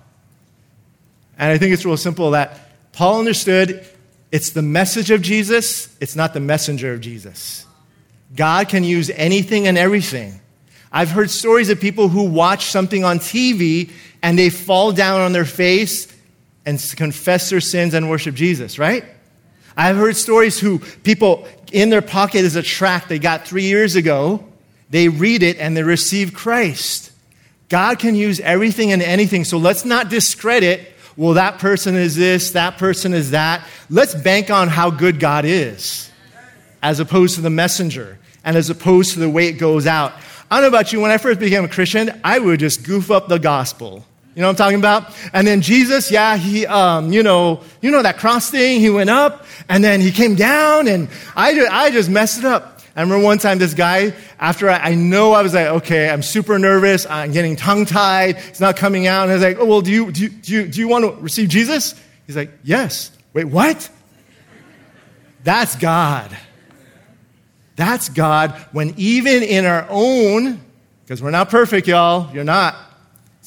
[1.38, 2.60] And I think it's real simple that
[2.94, 3.86] Paul understood
[4.32, 7.66] it's the message of Jesus, it's not the messenger of Jesus.
[8.36, 10.42] God can use anything and everything.
[10.92, 13.92] I've heard stories of people who watch something on TV
[14.24, 16.08] and they fall down on their face
[16.66, 19.06] and confess their sins and worship Jesus, right?
[19.76, 23.96] I've heard stories who people in their pocket is a tract they got three years
[23.96, 24.44] ago.
[24.90, 27.12] They read it and they receive Christ.
[27.70, 32.52] God can use everything and anything, so let's not discredit well, that person is this,
[32.52, 33.68] that person is that.
[33.90, 36.12] Let's bank on how good God is
[36.84, 40.14] as opposed to the messenger and as opposed to the way it goes out.
[40.50, 43.10] I don't know about you, when I first became a Christian, I would just goof
[43.10, 44.06] up the gospel.
[44.38, 45.16] You know what I'm talking about?
[45.34, 49.10] And then Jesus, yeah, he, um, you know, you know that cross thing, he went
[49.10, 52.82] up and then he came down and I just, I just messed it up.
[52.96, 56.22] I remember one time this guy, after I, I, know I was like, okay, I'm
[56.22, 59.24] super nervous, I'm getting tongue tied, it's not coming out.
[59.24, 61.04] And I was like, oh, well, do you, do you, do you, do you want
[61.06, 61.96] to receive Jesus?
[62.28, 63.10] He's like, yes.
[63.34, 63.90] Wait, what?
[65.44, 66.38] That's God.
[67.76, 70.62] That's God when even in our own,
[71.04, 72.76] because we're not perfect, y'all, you're not.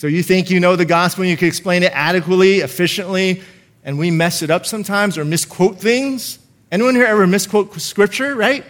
[0.00, 3.42] So you think you know the gospel and you can explain it adequately, efficiently,
[3.84, 6.38] and we mess it up sometimes or misquote things?
[6.72, 8.64] Anyone here ever misquote scripture, right?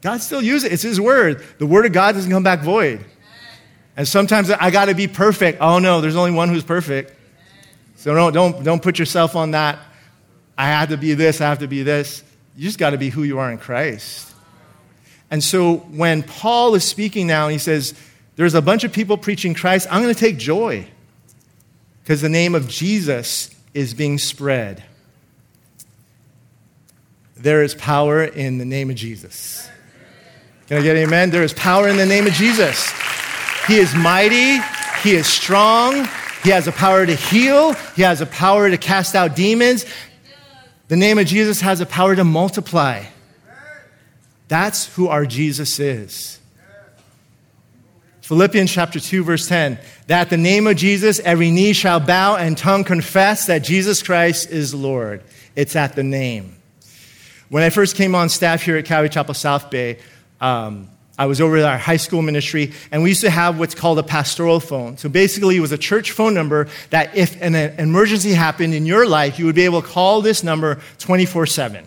[0.00, 0.72] God still uses it.
[0.72, 1.44] It's His word.
[1.58, 3.04] The word of God doesn't come back void.
[3.94, 5.60] And sometimes I got to be perfect.
[5.60, 7.14] Oh no, there's only one who's perfect.
[7.96, 9.78] So don't, don't, don't put yourself on that.
[10.56, 12.22] I have to be this, I have to be this.
[12.56, 14.32] You just got to be who you are in Christ.
[15.30, 17.92] And so when Paul is speaking now, he says,
[18.40, 20.86] There's a bunch of people preaching Christ, I'm going to take joy
[22.02, 24.82] because the name of Jesus is being spread.
[27.36, 29.68] There is power in the name of Jesus.
[30.68, 31.28] Can I get an amen?
[31.28, 32.90] There is power in the name of Jesus.
[33.66, 34.58] He is mighty,
[35.02, 36.08] He is strong,
[36.42, 39.84] He has a power to heal, He has a power to cast out demons.
[40.88, 43.04] The name of Jesus has a power to multiply.
[44.48, 46.39] That's who our Jesus is.
[48.30, 52.56] Philippians chapter 2, verse 10 that the name of Jesus, every knee shall bow and
[52.56, 55.24] tongue confess that Jesus Christ is Lord.
[55.56, 56.54] It's at the name.
[57.48, 59.98] When I first came on staff here at Calvary Chapel South Bay,
[60.40, 60.88] um,
[61.18, 63.98] I was over at our high school ministry, and we used to have what's called
[63.98, 64.96] a pastoral phone.
[64.96, 69.08] So basically, it was a church phone number that if an emergency happened in your
[69.08, 71.84] life, you would be able to call this number 24 7.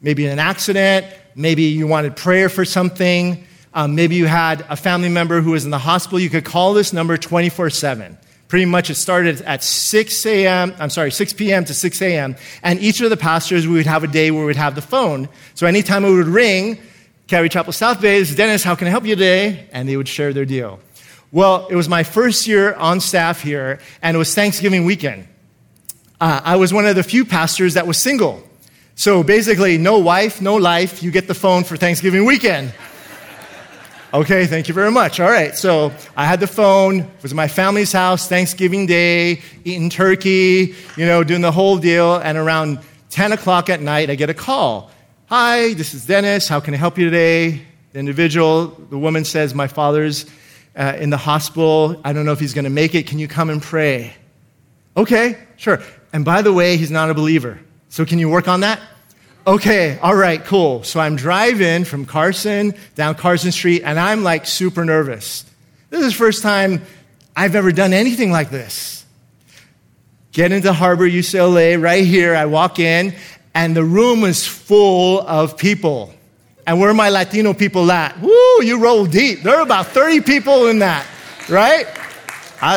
[0.00, 1.04] Maybe an accident,
[1.34, 5.64] maybe you wanted prayer for something, um, maybe you had a family member who was
[5.64, 8.18] in the hospital, you could call this number 24 7.
[8.48, 11.64] Pretty much it started at 6 a.m., I'm sorry, 6 p.m.
[11.66, 14.56] to 6 a.m., and each of the pastors, we would have a day where we'd
[14.56, 15.28] have the phone.
[15.54, 16.80] So anytime it would ring,
[17.28, 19.68] Calvary Chapel South Bay, this is Dennis, how can I help you today?
[19.70, 20.80] And they would share their deal.
[21.30, 25.28] Well, it was my first year on staff here, and it was Thanksgiving weekend.
[26.20, 28.42] Uh, I was one of the few pastors that was single.
[28.96, 32.74] So basically, no wife, no life, you get the phone for Thanksgiving weekend.
[34.12, 35.20] Okay, thank you very much.
[35.20, 39.88] All right, so I had the phone, it was my family's house, Thanksgiving Day, eating
[39.88, 44.28] turkey, you know, doing the whole deal, and around 10 o'clock at night, I get
[44.28, 44.90] a call
[45.26, 46.48] Hi, this is Dennis.
[46.48, 47.62] How can I help you today?
[47.92, 50.26] The individual, the woman says, My father's
[50.74, 52.00] uh, in the hospital.
[52.04, 53.06] I don't know if he's going to make it.
[53.06, 54.12] Can you come and pray?
[54.96, 55.80] Okay, sure.
[56.12, 57.60] And by the way, he's not a believer.
[57.90, 58.80] So can you work on that?
[59.46, 60.82] Okay, all right, cool.
[60.82, 65.44] So I'm driving from Carson down Carson Street, and I'm like super nervous.
[65.88, 66.82] This is the first time
[67.34, 69.04] I've ever done anything like this.
[70.32, 72.34] Get into Harbor UCLA right here.
[72.34, 73.14] I walk in,
[73.54, 76.12] and the room is full of people.
[76.66, 78.20] And where are my Latino people at?
[78.20, 79.42] Woo, you roll deep.
[79.42, 81.06] There are about 30 people in that,
[81.48, 81.86] right?
[82.60, 82.76] I,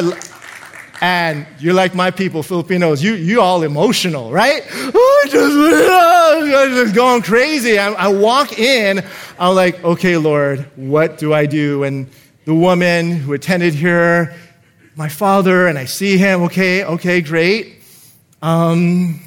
[1.03, 3.03] and you're like my people, Filipinos.
[3.03, 4.63] You, you all emotional, right?
[4.71, 7.77] Oh, just, I'm just going crazy.
[7.77, 9.03] I, I walk in.
[9.37, 11.83] I'm like, okay, Lord, what do I do?
[11.83, 12.09] And
[12.45, 14.33] the woman who attended here,
[14.95, 16.43] my father, and I see him.
[16.43, 17.83] Okay, okay, great.
[18.41, 19.19] Um,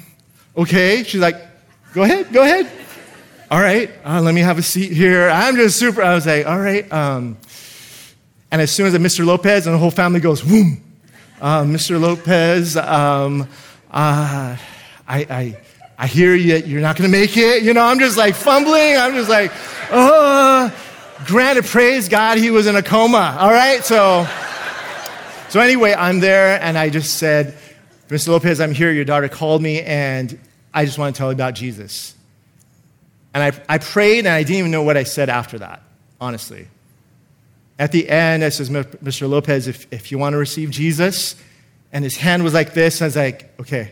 [0.57, 1.03] okay.
[1.03, 1.35] She's like,
[1.93, 2.71] go ahead, go ahead.
[3.51, 5.29] All right, uh, let me have a seat here.
[5.29, 6.01] I'm just super.
[6.01, 6.91] I was like, all right.
[6.91, 7.37] Um,
[8.49, 9.23] and as soon as Mr.
[9.23, 10.81] Lopez and the whole family goes, boom,
[11.41, 11.99] uh, Mr.
[11.99, 13.47] Lopez, um,
[13.91, 14.59] uh, I,
[15.07, 15.57] I,
[15.97, 17.63] I hear you, you're not going to make it.
[17.63, 18.97] You know, I'm just like fumbling.
[18.97, 19.51] I'm just like,
[19.91, 20.73] oh,
[21.25, 23.37] granted, praise God, he was in a coma.
[23.39, 24.27] All right, so,
[25.49, 27.57] so anyway, I'm there and I just said,
[28.09, 28.29] Mr.
[28.29, 28.91] Lopez, I'm here.
[28.91, 30.39] Your daughter called me and
[30.73, 32.15] I just want to tell you about Jesus.
[33.33, 35.83] And I, I prayed and I didn't even know what I said after that,
[36.19, 36.67] honestly.
[37.79, 39.29] At the end, I says, Mr.
[39.29, 41.35] Lopez, if, if you want to receive Jesus,
[41.91, 43.91] and his hand was like this, I was like, okay,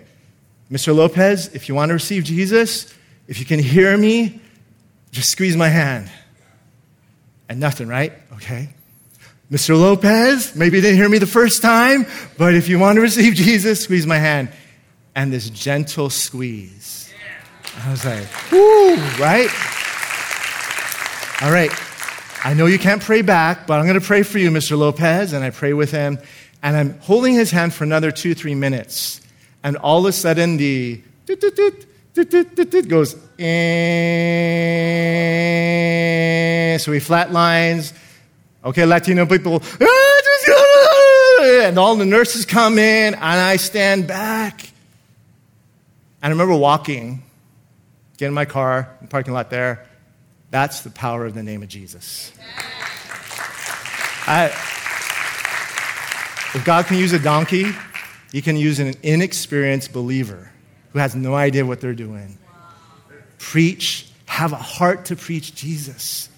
[0.72, 0.96] Mr.
[0.96, 2.94] Lopez, if you want to receive Jesus,
[3.28, 4.42] if you can hear me,
[5.12, 6.10] just squeeze my hand.
[7.48, 8.14] And nothing, right?
[8.34, 8.70] Okay.
[9.52, 9.80] Mr.
[9.80, 13.34] Lopez, maybe you didn't hear me the first time, but if you want to receive
[13.36, 14.50] Jesus, squeeze my hand.
[15.14, 17.14] And this gentle squeeze.
[17.84, 19.50] I was like, whoo, right?
[21.42, 21.72] All right.
[22.46, 24.78] I know you can't pray back, but I'm going to pray for you, Mr.
[24.78, 25.34] Lopez.
[25.34, 26.20] And I pray with him.
[26.62, 29.20] And I'm holding his hand for another two, three minutes.
[29.64, 31.02] And all of a sudden, the
[32.88, 33.48] goes, eh.
[36.78, 37.94] so he flatlines.
[38.64, 39.64] Okay, Latino people,
[41.42, 44.62] and all the nurses come in, and I stand back.
[44.62, 44.72] And
[46.22, 47.24] I remember walking,
[48.18, 49.88] get in my car, in the parking lot there.
[50.56, 52.32] That's the power of the name of Jesus.
[54.26, 54.46] I,
[56.56, 57.74] if God can use a donkey,
[58.32, 60.50] he can use an inexperienced believer
[60.94, 62.38] who has no idea what they're doing.
[63.38, 66.30] Preach, have a heart to preach Jesus.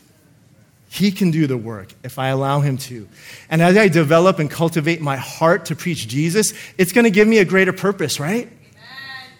[0.90, 3.08] He can do the work if I allow him to.
[3.52, 7.28] And as I develop and cultivate my heart to preach Jesus, it's going to give
[7.28, 8.52] me a greater purpose, right?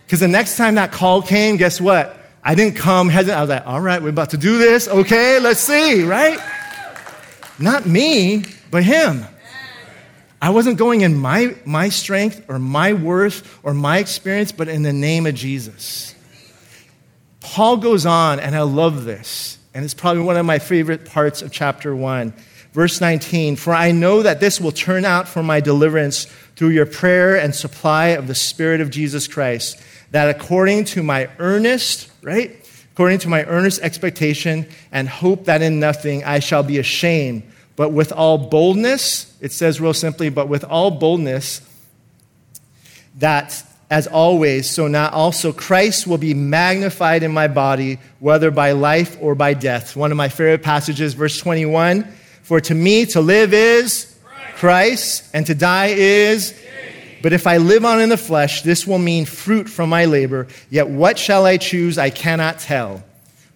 [0.06, 2.27] Because the next time that call came, guess what?
[2.48, 3.38] I didn't come hesitant.
[3.38, 4.88] I was like, all right, we're about to do this.
[4.88, 6.40] Okay, let's see, right?
[7.60, 9.26] Not me, but him.
[10.42, 14.84] I wasn't going in my, my strength or my worth or my experience, but in
[14.84, 16.16] the name of Jesus.
[17.42, 21.42] Paul goes on, and I love this, and it's probably one of my favorite parts
[21.42, 22.34] of chapter 1.
[22.72, 26.86] Verse 19 For I know that this will turn out for my deliverance through your
[26.86, 29.82] prayer and supply of the Spirit of Jesus Christ,
[30.12, 32.64] that according to my earnest, right?
[32.94, 37.44] According to my earnest expectation and hope that in nothing I shall be ashamed
[37.78, 41.62] but with all boldness, it says real simply, but with all boldness,
[43.20, 48.72] that as always, so now also Christ will be magnified in my body, whether by
[48.72, 49.96] life or by death.
[49.96, 52.04] One of my favorite passages, verse 21
[52.42, 54.18] For to me to live is
[54.56, 56.60] Christ, and to die is.
[57.28, 60.48] But if I live on in the flesh, this will mean fruit from my labor.
[60.70, 61.98] Yet what shall I choose?
[61.98, 63.04] I cannot tell.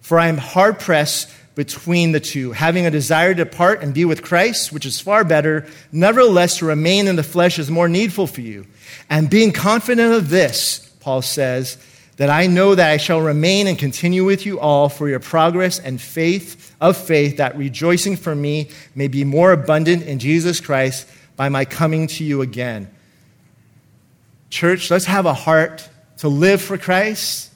[0.02, 4.04] For I am hard pressed between the two, having a desire to depart and be
[4.04, 5.66] with Christ, which is far better.
[5.90, 8.66] Nevertheless, to remain in the flesh is more needful for you.
[9.08, 11.78] And being confident of this, Paul says,
[12.18, 15.78] that I know that I shall remain and continue with you all for your progress
[15.78, 21.08] and faith of faith, that rejoicing for me may be more abundant in Jesus Christ
[21.36, 22.90] by my coming to you again.
[24.52, 25.88] Church, let's have a heart
[26.18, 27.50] to live for Christ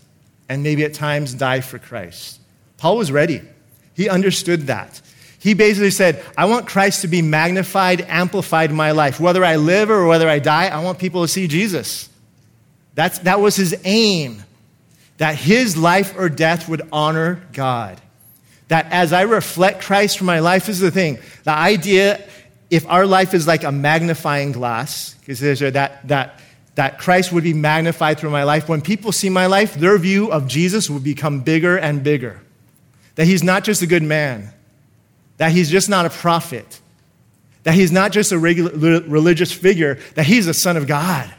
[0.49, 2.41] and maybe at times die for Christ.
[2.79, 3.43] Paul was ready.
[3.93, 5.03] He understood that.
[5.39, 9.21] He basically said, I want Christ to be magnified, amplified in my life.
[9.21, 12.09] Whether I live or whether I die, I want people to see Jesus.
[12.95, 14.43] That's, that was his aim,
[15.19, 18.01] that his life or death would honor God.
[18.69, 21.19] That as I reflect Christ for my life is the thing.
[21.45, 22.25] The idea,
[22.71, 26.41] if our life is like a magnifying glass, because there's that, that
[26.77, 28.69] that Christ would be magnified through my life.
[28.69, 32.41] When people see my life, their view of Jesus would become bigger and bigger.
[33.17, 34.53] That he's not just a good man,
[35.39, 36.81] that he's just not a prophet,
[37.63, 41.33] that he's not just a regular, religious figure, that he's the Son of God.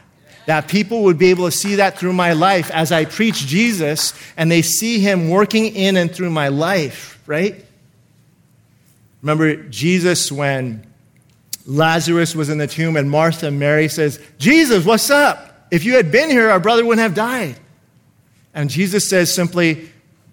[0.46, 4.14] That people would be able to see that through my life as I preach Jesus
[4.36, 7.64] and they see him working in and through my life, right?
[9.22, 10.87] Remember Jesus when
[11.68, 15.68] Lazarus was in the tomb, and Martha and Mary says, Jesus, what's up?
[15.70, 17.56] If you had been here, our brother wouldn't have died.
[18.54, 19.90] And Jesus says simply,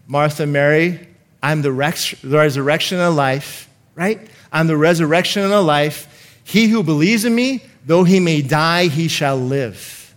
[0.07, 1.05] Martha, Mary,
[1.43, 4.25] I'm the resurrection and life, right?
[4.49, 6.39] I'm the resurrection and the life.
[6.45, 10.15] He who believes in me, though he may die, he shall live.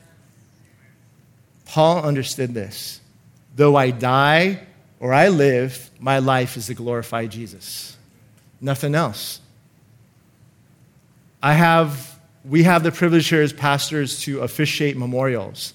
[1.64, 3.00] Paul understood this.
[3.56, 4.60] Though I die
[5.00, 7.96] or I live, my life is to glorify Jesus.
[8.60, 9.40] Nothing else.
[11.42, 15.72] I have, we have the privilege here as pastors to officiate memorials.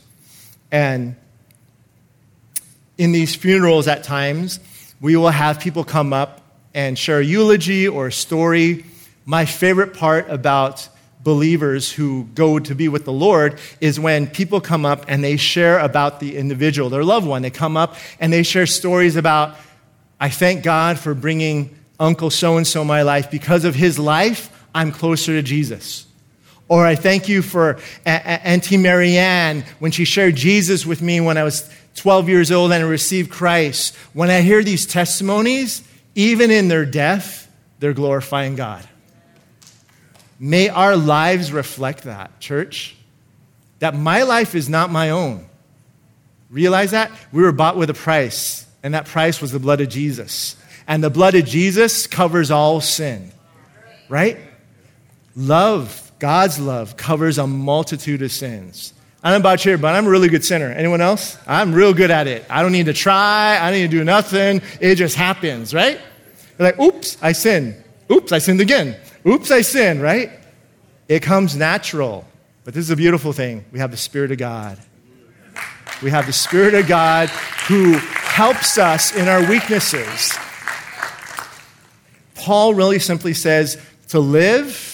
[0.72, 1.16] And
[2.98, 4.60] in these funerals, at times,
[5.00, 6.42] we will have people come up
[6.74, 8.86] and share a eulogy or a story.
[9.26, 10.90] My favorite part about
[11.24, 15.38] believers who go to be with the Lord is when people come up and they
[15.38, 17.42] share about the individual, their loved one.
[17.42, 19.56] They come up and they share stories about,
[20.20, 23.32] I thank God for bringing Uncle so and so my life.
[23.32, 26.06] Because of his life, I'm closer to Jesus.
[26.68, 31.44] Or I thank you for Auntie Marianne when she shared Jesus with me when I
[31.44, 33.96] was 12 years old and I received Christ.
[34.14, 35.84] When I hear these testimonies,
[36.16, 38.88] even in their death, they're glorifying God.
[40.40, 42.96] May our lives reflect that, church.
[43.80, 45.46] That my life is not my own.
[46.50, 47.12] Realize that?
[47.32, 50.56] We were bought with a price, and that price was the blood of Jesus.
[50.88, 53.32] And the blood of Jesus covers all sin,
[54.10, 54.38] right?
[55.36, 58.94] Love, God's love, covers a multitude of sins.
[59.24, 60.70] I don't know about you, but I'm a really good sinner.
[60.70, 61.38] Anyone else?
[61.48, 62.46] I'm real good at it.
[62.50, 63.58] I don't need to try.
[63.58, 64.62] I don't need to do nothing.
[64.82, 66.00] It just happens, right?
[66.60, 67.82] You're like, oops, I sinned.
[68.12, 68.98] Oops, I sinned again.
[69.26, 70.30] Oops, I sinned, right?
[71.08, 72.28] It comes natural.
[72.66, 73.66] But this is a beautiful thing.
[73.72, 74.78] We have the Spirit of God.
[76.02, 77.30] We have the Spirit of God
[77.68, 80.38] who helps us in our weaknesses.
[82.36, 84.93] Paul really simply says to live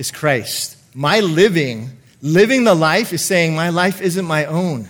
[0.00, 0.78] is Christ.
[0.94, 1.90] My living,
[2.22, 4.88] living the life is saying, my life isn't my own.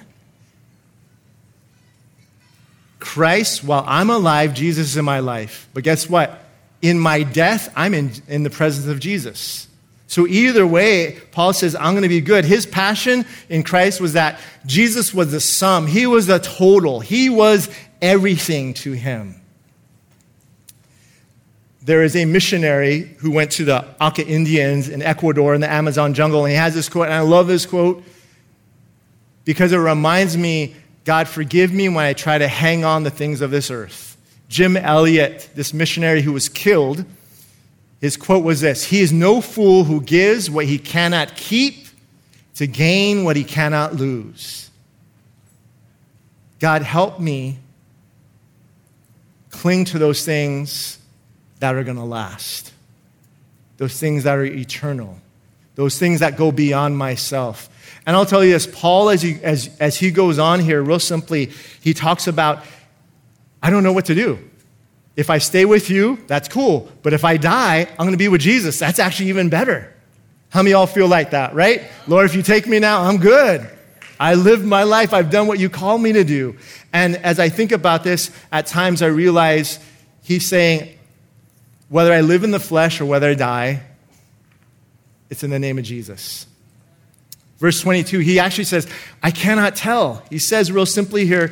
[3.01, 5.69] Christ, while I'm alive, Jesus is in my life.
[5.75, 6.45] But guess what?
[6.81, 9.67] In my death, I'm in, in the presence of Jesus.
[10.07, 12.45] So either way, Paul says, I'm going to be good.
[12.45, 17.29] His passion in Christ was that Jesus was the sum, he was the total, he
[17.29, 17.69] was
[18.01, 19.40] everything to him
[21.91, 26.15] there is a missionary who went to the Auca Indians in Ecuador in the Amazon
[26.15, 28.05] jungle, and he has this quote, and I love this quote
[29.45, 33.41] because it reminds me God, forgive me when I try to hang on the things
[33.41, 34.17] of this earth.
[34.49, 37.05] Jim Elliot, this missionary who was killed,
[38.01, 41.89] his quote was this He is no fool who gives what he cannot keep
[42.55, 44.71] to gain what he cannot lose.
[46.61, 47.59] God, help me
[49.51, 51.00] cling to those things
[51.61, 52.73] that are going to last,
[53.77, 55.19] those things that are eternal,
[55.77, 57.69] those things that go beyond myself.
[58.07, 60.99] And I'll tell you this Paul, as he, as, as he goes on here, real
[60.99, 62.65] simply, he talks about,
[63.63, 64.39] I don't know what to do.
[65.17, 66.91] If I stay with you, that's cool.
[67.03, 68.79] But if I die, I'm going to be with Jesus.
[68.79, 69.93] That's actually even better.
[70.49, 71.83] How many y'all feel like that, right?
[72.07, 73.69] Lord, if you take me now, I'm good.
[74.19, 75.13] I lived my life.
[75.13, 76.57] I've done what you call me to do.
[76.93, 79.79] And as I think about this, at times I realize
[80.23, 80.99] he's saying,
[81.91, 83.83] whether I live in the flesh or whether I die,
[85.29, 86.47] it's in the name of Jesus.
[87.59, 88.89] Verse 22, he actually says,
[89.23, 90.23] I cannot tell.
[90.31, 91.51] He says real simply here,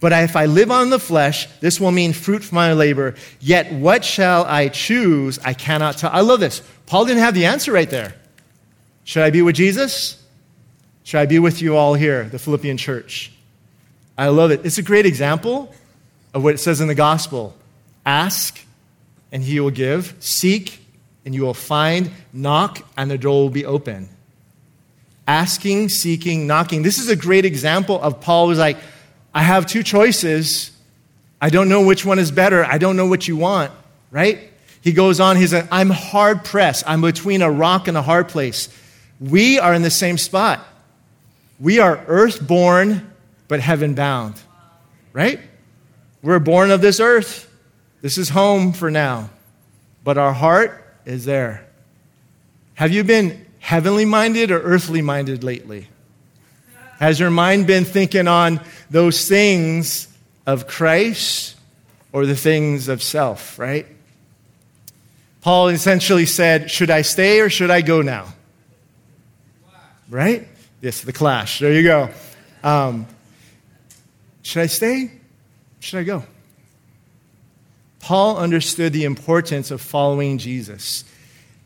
[0.00, 3.16] but if I live on the flesh, this will mean fruit from my labor.
[3.40, 5.38] Yet what shall I choose?
[5.40, 6.10] I cannot tell.
[6.10, 6.62] I love this.
[6.86, 8.14] Paul didn't have the answer right there.
[9.04, 10.22] Should I be with Jesus?
[11.02, 13.32] Should I be with you all here, the Philippian church?
[14.16, 14.64] I love it.
[14.64, 15.74] It's a great example
[16.32, 17.56] of what it says in the gospel
[18.04, 18.65] ask
[19.36, 20.14] and he will give.
[20.18, 20.80] Seek,
[21.26, 22.10] and you will find.
[22.32, 24.08] Knock, and the door will be open.
[25.28, 26.80] Asking, seeking, knocking.
[26.80, 28.78] This is a great example of Paul was like,
[29.34, 30.70] I have two choices.
[31.38, 32.64] I don't know which one is better.
[32.64, 33.72] I don't know what you want,
[34.10, 34.38] right?
[34.80, 36.84] He goes on, he's like, I'm hard pressed.
[36.86, 38.70] I'm between a rock and a hard place.
[39.20, 40.66] We are in the same spot.
[41.60, 43.12] We are earth born,
[43.48, 44.40] but heaven bound,
[45.12, 45.40] right?
[46.22, 47.45] We're born of this earth.
[48.06, 49.30] This is home for now,
[50.04, 51.66] but our heart is there.
[52.74, 55.88] Have you been heavenly minded or earthly minded lately?
[57.00, 60.06] Has your mind been thinking on those things
[60.46, 61.56] of Christ
[62.12, 63.88] or the things of self, right?
[65.40, 68.32] Paul essentially said, Should I stay or should I go now?
[70.08, 70.46] Right?
[70.80, 71.58] Yes, the clash.
[71.58, 72.10] There you go.
[72.62, 73.08] Um,
[74.42, 75.10] should I stay?
[75.80, 76.22] Should I go?
[78.06, 81.04] Paul understood the importance of following Jesus.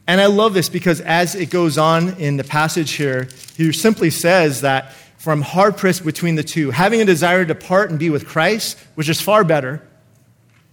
[0.06, 3.28] And I love this because as it goes on in the passage here,
[3.58, 7.90] he simply says that from hard pressed between the two, having a desire to part
[7.90, 9.86] and be with Christ, which is far better,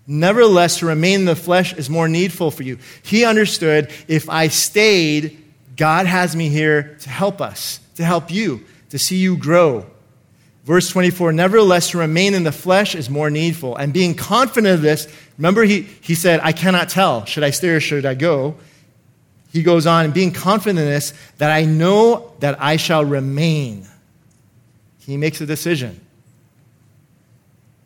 [0.08, 2.78] nevertheless to remain in the flesh is more needful for you.
[3.04, 5.38] He understood if I stayed,
[5.76, 9.86] God has me here to help us, to help you, to see you grow.
[10.64, 13.78] Verse 24, nevertheless, to remain in the flesh is more needful.
[13.78, 15.08] And being confident of this,
[15.38, 17.26] remember he, he said, I cannot tell.
[17.26, 18.56] Should I stay or should I go?
[19.54, 23.88] He goes on, and being confident in this, that I know that I shall remain.
[25.00, 26.00] He makes a decision.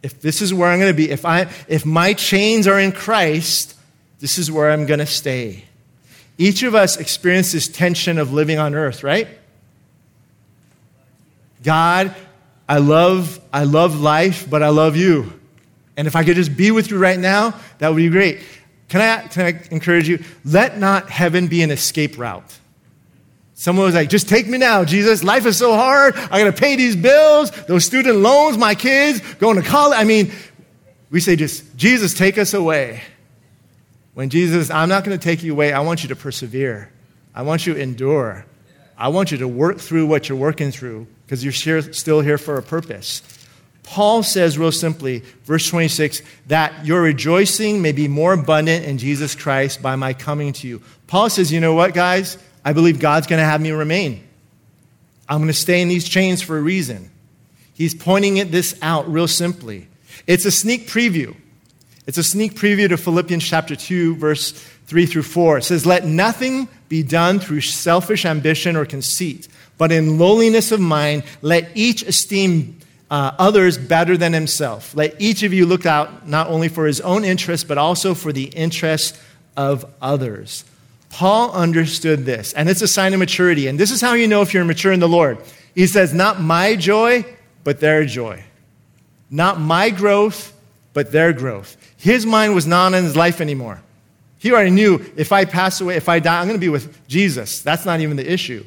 [0.01, 2.91] If this is where I'm going to be, if, I, if my chains are in
[2.91, 3.77] Christ,
[4.19, 5.65] this is where I'm going to stay.
[6.37, 9.27] Each of us experiences tension of living on earth, right?
[11.63, 12.15] God,
[12.67, 15.39] I love, I love life, but I love you.
[15.97, 18.41] And if I could just be with you right now, that would be great.
[18.87, 20.23] Can I, can I encourage you?
[20.43, 22.59] Let not heaven be an escape route.
[23.53, 25.23] Someone was like, just take me now, Jesus.
[25.23, 26.15] Life is so hard.
[26.15, 29.99] I got to pay these bills, those student loans, my kids, going to college.
[29.99, 30.31] I mean,
[31.11, 33.03] we say just, Jesus, take us away.
[34.13, 35.73] When Jesus, I'm not going to take you away.
[35.73, 36.91] I want you to persevere.
[37.35, 38.45] I want you to endure.
[38.97, 42.57] I want you to work through what you're working through because you're still here for
[42.57, 43.21] a purpose.
[43.91, 49.35] Paul says, real simply, verse 26, that your rejoicing may be more abundant in Jesus
[49.35, 50.81] Christ by my coming to you.
[51.07, 52.37] Paul says, you know what, guys?
[52.63, 54.25] I believe God's going to have me remain.
[55.27, 57.11] I'm going to stay in these chains for a reason.
[57.73, 59.89] He's pointing this out real simply.
[60.25, 61.35] It's a sneak preview.
[62.07, 64.53] It's a sneak preview to Philippians chapter 2, verse
[64.85, 65.57] 3 through 4.
[65.57, 70.79] It says, Let nothing be done through selfish ambition or conceit, but in lowliness of
[70.79, 72.77] mind, let each esteem
[73.11, 74.95] uh, others better than himself.
[74.95, 78.31] Let each of you look out not only for his own interests, but also for
[78.31, 79.21] the interests
[79.57, 80.63] of others.
[81.09, 83.67] Paul understood this, and it's a sign of maturity.
[83.67, 85.39] And this is how you know if you're mature in the Lord.
[85.75, 87.25] He says, Not my joy,
[87.65, 88.45] but their joy.
[89.29, 90.53] Not my growth,
[90.93, 91.75] but their growth.
[91.97, 93.81] His mind was not in his life anymore.
[94.37, 97.05] He already knew if I pass away, if I die, I'm going to be with
[97.09, 97.61] Jesus.
[97.61, 98.65] That's not even the issue.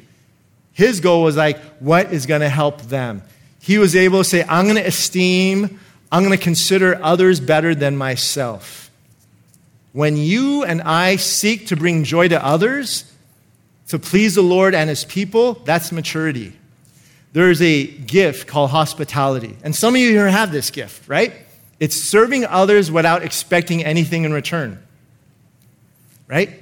[0.71, 3.23] His goal was like, what is going to help them?
[3.65, 5.79] He was able to say, I'm going to esteem,
[6.11, 8.91] I'm going to consider others better than myself.
[9.91, 13.11] When you and I seek to bring joy to others,
[13.87, 16.53] to please the Lord and his people, that's maturity.
[17.33, 19.57] There's a gift called hospitality.
[19.63, 21.33] And some of you here have this gift, right?
[21.79, 24.77] It's serving others without expecting anything in return,
[26.27, 26.61] right?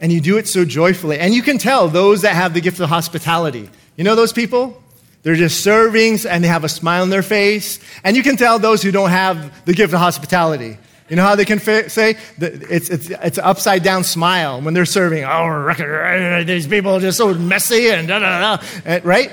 [0.00, 1.18] And you do it so joyfully.
[1.18, 3.68] And you can tell those that have the gift of hospitality.
[3.96, 4.80] You know those people?
[5.22, 7.78] They're just serving and they have a smile on their face.
[8.04, 10.78] And you can tell those who don't have the gift of hospitality.
[11.10, 12.16] You know how they can say?
[12.38, 15.24] It's, it's, it's an upside down smile when they're serving.
[15.24, 18.64] Oh, these people are just so messy and da da da.
[18.86, 19.30] Eh, right?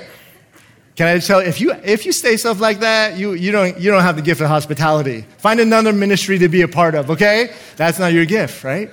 [0.96, 3.78] Can I tell you, if you, if you say stuff like that, you, you, don't,
[3.78, 5.24] you don't have the gift of hospitality.
[5.38, 7.54] Find another ministry to be a part of, okay?
[7.76, 8.90] That's not your gift, right?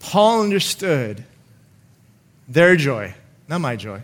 [0.00, 1.24] Paul understood
[2.48, 3.14] their joy,
[3.46, 4.02] not my joy.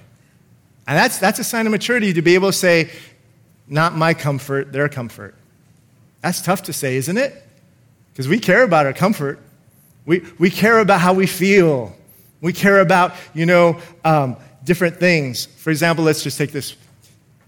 [0.87, 2.91] And that's, that's a sign of maturity to be able to say,
[3.67, 5.35] not my comfort, their comfort.
[6.21, 7.43] That's tough to say, isn't it?
[8.13, 9.41] Because we care about our comfort.
[10.07, 11.97] We, we care about how we feel.
[12.41, 15.47] We care about, you know, um, different things.
[15.47, 16.77] For example, let's just take this.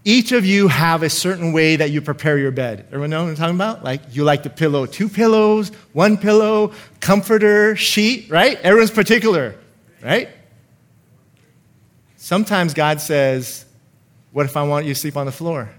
[0.03, 2.85] Each of you have a certain way that you prepare your bed.
[2.87, 3.83] Everyone know what I'm talking about?
[3.83, 8.57] Like you like the pillow two pillows, one pillow, comforter, sheet, right?
[8.61, 9.55] Everyone's particular,
[10.01, 10.29] right?
[12.27, 13.65] Sometimes God says,
[14.33, 15.69] What if I want you to sleep on the floor?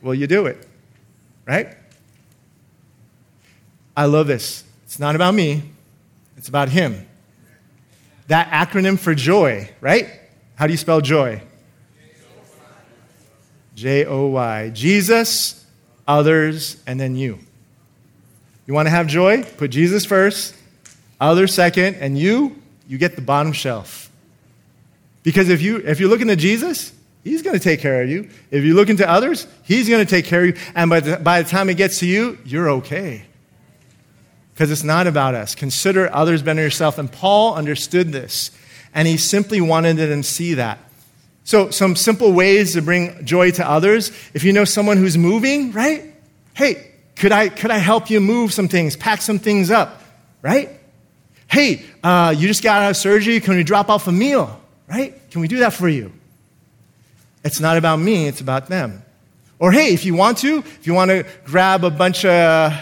[0.00, 0.64] Well, you do it
[1.46, 1.76] right?
[3.96, 4.64] I love this.
[4.84, 5.62] It's not about me,
[6.36, 7.06] it's about Him.
[8.28, 10.08] That acronym for joy, right?
[10.56, 11.40] How do you spell joy?
[13.74, 14.70] J O Y.
[14.70, 15.64] Jesus,
[16.08, 17.38] others, and then you.
[18.66, 19.44] You want to have joy?
[19.44, 20.54] Put Jesus first,
[21.20, 24.10] others second, and you, you get the bottom shelf.
[25.26, 26.92] Because if, you, if you're looking at Jesus,
[27.24, 28.30] He's going to take care of you.
[28.52, 30.62] If you look into others, He's going to take care of you.
[30.76, 33.24] And by the, by the time it gets to you, you're okay.
[34.54, 35.56] because it's not about us.
[35.56, 36.96] Consider others better than yourself.
[36.96, 38.52] And Paul understood this,
[38.94, 40.78] and he simply wanted them to see that.
[41.42, 44.12] So, some simple ways to bring joy to others.
[44.32, 46.14] If you know someone who's moving, right?
[46.54, 50.02] Hey, could I, could I help you move some things, pack some things up,
[50.40, 50.70] right?
[51.48, 53.40] Hey, uh, you just got out of surgery.
[53.40, 55.14] Can we drop off a meal, right?
[55.30, 56.12] Can we do that for you?
[57.44, 59.02] It's not about me, it's about them.
[59.58, 62.72] Or hey, if you want to, if you want to grab a bunch of,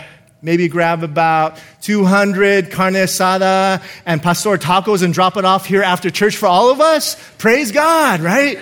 [0.43, 6.11] maybe grab about 200 carne asada and pastor tacos and drop it off here after
[6.11, 8.59] church for all of us, praise God, right?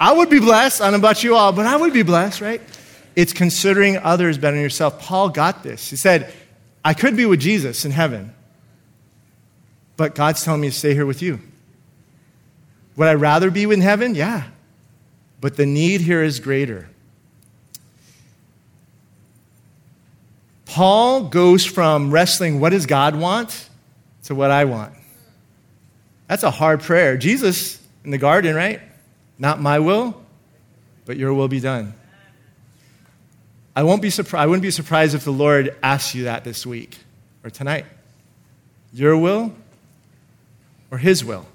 [0.00, 0.80] I would be blessed.
[0.80, 2.60] I don't know about you all, but I would be blessed, right?
[3.16, 4.98] It's considering others better than yourself.
[5.00, 5.88] Paul got this.
[5.88, 6.32] He said,
[6.84, 8.34] I could be with Jesus in heaven,
[9.96, 11.40] but God's telling me to stay here with you.
[12.96, 14.14] Would I rather be in heaven?
[14.14, 14.44] Yeah.
[15.40, 16.88] But the need here is greater.
[20.66, 23.68] Paul goes from wrestling, what does God want,
[24.24, 24.92] to what I want.
[26.28, 27.16] That's a hard prayer.
[27.16, 28.80] Jesus in the garden, right?
[29.38, 30.20] Not my will,
[31.04, 31.94] but your will be done.
[33.76, 36.64] I, won't be surpri- I wouldn't be surprised if the Lord asks you that this
[36.64, 36.96] week
[37.42, 37.86] or tonight.
[38.92, 39.52] Your will
[40.90, 41.46] or His will?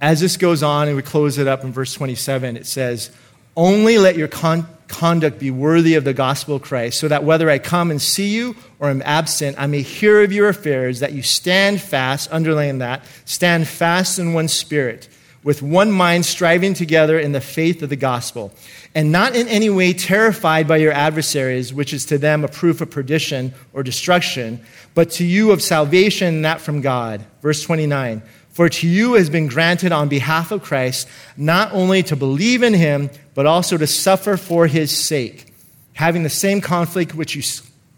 [0.00, 3.10] As this goes on, and we close it up in verse 27, it says,
[3.54, 7.50] Only let your con- conduct be worthy of the gospel of Christ, so that whether
[7.50, 11.12] I come and see you or am absent, I may hear of your affairs, that
[11.12, 15.08] you stand fast, underline that, stand fast in one spirit,
[15.42, 18.52] with one mind striving together in the faith of the gospel,
[18.94, 22.80] and not in any way terrified by your adversaries, which is to them a proof
[22.80, 24.60] of perdition or destruction,
[24.94, 27.24] but to you of salvation, not from God.
[27.42, 28.22] Verse 29.
[28.50, 32.74] For to you has been granted on behalf of Christ not only to believe in
[32.74, 35.52] him, but also to suffer for his sake,
[35.94, 37.42] having the same conflict which you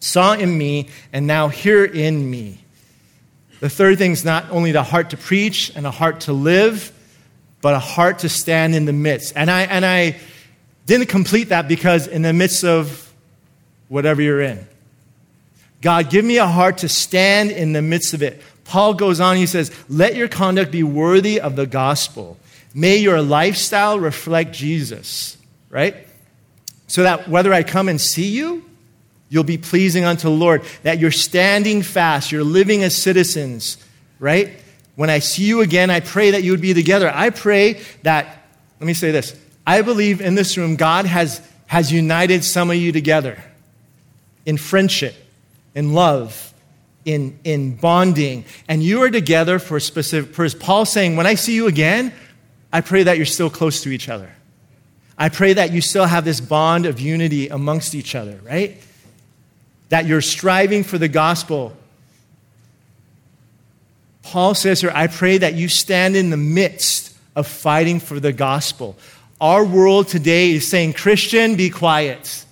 [0.01, 2.59] saw in me and now hear in me.
[3.61, 6.93] The third thing is not only the heart to preach and a heart to live,
[7.61, 9.33] but a heart to stand in the midst.
[9.37, 10.17] And I, and I
[10.85, 13.11] didn't complete that because in the midst of
[13.89, 14.67] whatever you're in,
[15.81, 18.43] God, give me a heart to stand in the midst of it.
[18.73, 22.39] Paul goes on, he says, Let your conduct be worthy of the gospel.
[22.73, 25.37] May your lifestyle reflect Jesus,
[25.69, 25.95] right?
[26.87, 28.65] So that whether I come and see you,
[29.29, 30.63] you'll be pleasing unto the Lord.
[30.85, 33.77] That you're standing fast, you're living as citizens,
[34.19, 34.59] right?
[34.97, 37.13] When I see you again, I pray that you would be together.
[37.15, 38.47] I pray that,
[38.81, 42.77] let me say this I believe in this room, God has, has united some of
[42.77, 43.39] you together
[44.47, 45.15] in friendship,
[45.75, 46.52] in love,
[47.05, 50.55] in, in bonding, and you are together for specific purpose.
[50.55, 52.13] Paul saying, When I see you again,
[52.73, 54.31] I pray that you're still close to each other.
[55.19, 58.81] I pray that you still have this bond of unity amongst each other, right?
[59.91, 61.77] That you're striving for the gospel.
[64.23, 68.33] Paul says here, I pray that you stand in the midst of fighting for the
[68.33, 68.97] gospel.
[69.41, 72.45] Our world today is saying, Christian, be quiet.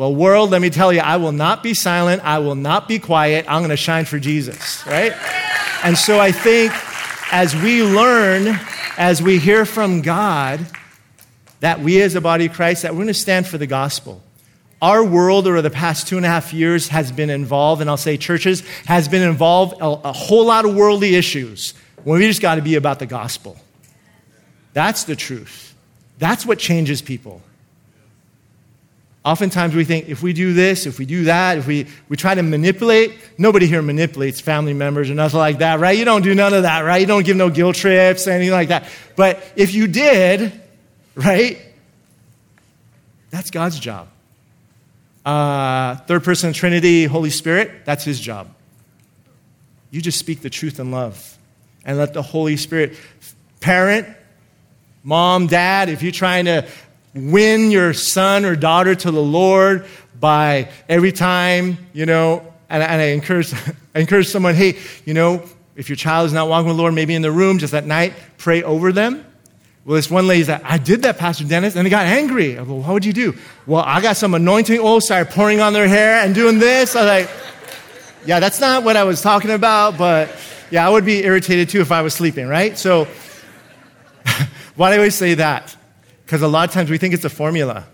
[0.00, 2.24] Well, world, let me tell you, I will not be silent.
[2.24, 3.44] I will not be quiet.
[3.46, 5.12] I'm going to shine for Jesus, right?
[5.84, 6.72] And so I think
[7.30, 8.58] as we learn,
[8.96, 10.66] as we hear from God,
[11.60, 14.22] that we as a body of Christ, that we're going to stand for the gospel.
[14.80, 17.98] Our world over the past two and a half years has been involved, and I'll
[17.98, 21.74] say churches, has been involved a, a whole lot of worldly issues
[22.04, 23.58] when we just got to be about the gospel.
[24.72, 25.74] That's the truth.
[26.16, 27.42] That's what changes people.
[29.22, 32.34] Oftentimes we think if we do this, if we do that, if we, we try
[32.34, 35.98] to manipulate, nobody here manipulates family members or nothing like that, right?
[35.98, 37.00] You don't do none of that, right?
[37.02, 38.88] You don't give no guilt trips anything like that.
[39.16, 40.58] But if you did,
[41.14, 41.58] right,
[43.28, 44.08] that's God's job.
[45.24, 48.48] Uh, third person Trinity, Holy Spirit, that's his job.
[49.90, 51.36] You just speak the truth in love
[51.84, 52.96] and let the Holy Spirit,
[53.60, 54.08] parent,
[55.02, 56.66] mom, dad, if you're trying to
[57.14, 59.86] win your son or daughter to the Lord
[60.18, 63.52] by every time, you know, and, and I, encourage,
[63.94, 65.42] I encourage someone, hey, you know,
[65.76, 67.86] if your child is not walking with the Lord, maybe in the room, just at
[67.86, 69.24] night, pray over them.
[69.84, 72.58] Well, this one lady said, I did that, Pastor Dennis, and they got angry.
[72.58, 73.34] I go, what would you do?
[73.66, 76.94] Well, I got some anointing oil, started pouring on their hair and doing this.
[76.94, 77.30] I was like,
[78.26, 80.36] yeah, that's not what I was talking about, but
[80.70, 82.76] yeah, I would be irritated too if I was sleeping, right?
[82.76, 83.06] So,
[84.76, 85.74] why do I always say that?
[86.30, 87.88] Because a lot of times we think it's a formula.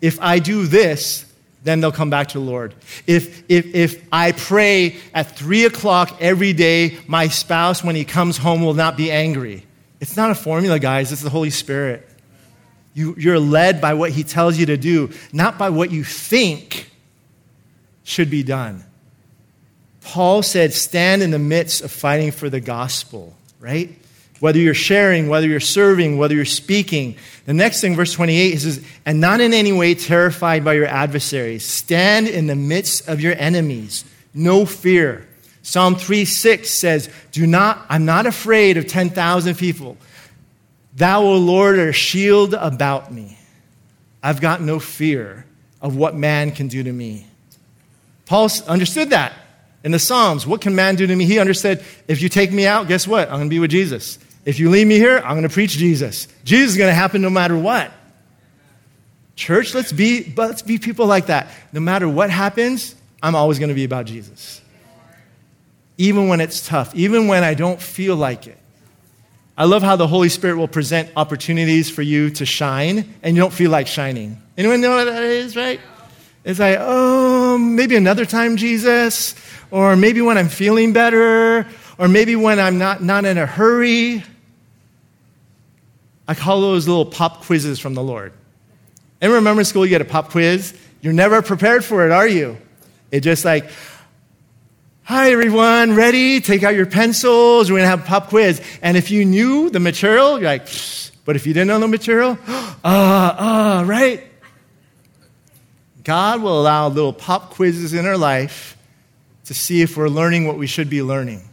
[0.00, 1.26] If I do this,
[1.64, 2.76] then they'll come back to the Lord.
[3.08, 8.36] If, if, if I pray at three o'clock every day, my spouse, when he comes
[8.36, 9.66] home, will not be angry.
[9.98, 12.08] It's not a formula, guys, it's the Holy Spirit.
[12.94, 16.88] You, you're led by what he tells you to do, not by what you think
[18.04, 18.84] should be done.
[20.02, 23.90] Paul said, stand in the midst of fighting for the gospel, right?
[24.42, 27.14] Whether you're sharing, whether you're serving, whether you're speaking.
[27.46, 31.64] The next thing, verse 28, says, and not in any way terrified by your adversaries.
[31.64, 34.04] Stand in the midst of your enemies.
[34.34, 35.28] No fear.
[35.62, 39.96] Psalm 3 6 says, Do not, I'm not afraid of 10,000 people.
[40.96, 43.38] Thou, O Lord, are a shield about me.
[44.24, 45.46] I've got no fear
[45.80, 47.28] of what man can do to me.
[48.26, 49.34] Paul understood that
[49.84, 50.48] in the Psalms.
[50.48, 51.26] What can man do to me?
[51.26, 53.28] He understood if you take me out, guess what?
[53.28, 54.18] I'm going to be with Jesus.
[54.44, 56.26] If you leave me here, I'm going to preach Jesus.
[56.44, 57.92] Jesus is going to happen no matter what.
[59.36, 61.48] Church, let's be, let's be people like that.
[61.72, 64.60] No matter what happens, I'm always going to be about Jesus.
[65.96, 68.58] Even when it's tough, even when I don't feel like it.
[69.56, 73.42] I love how the Holy Spirit will present opportunities for you to shine and you
[73.42, 74.40] don't feel like shining.
[74.56, 75.78] Anyone know what that is, right?
[76.44, 79.34] It's like, oh, maybe another time, Jesus,
[79.70, 81.66] or maybe when I'm feeling better,
[81.98, 84.24] or maybe when I'm not, not in a hurry.
[86.26, 88.32] I call those little pop quizzes from the Lord.
[89.20, 90.74] And remember school, you get a pop quiz?
[91.00, 92.58] You're never prepared for it, are you?
[93.10, 93.70] It's just like,
[95.02, 96.40] hi everyone, ready?
[96.40, 97.70] Take out your pencils.
[97.70, 98.60] We're going to have a pop quiz.
[98.82, 101.10] And if you knew the material, you're like, Psh.
[101.24, 104.24] but if you didn't know the material, ah, ah, uh, uh, right?
[106.04, 108.76] God will allow little pop quizzes in our life
[109.44, 111.48] to see if we're learning what we should be learning.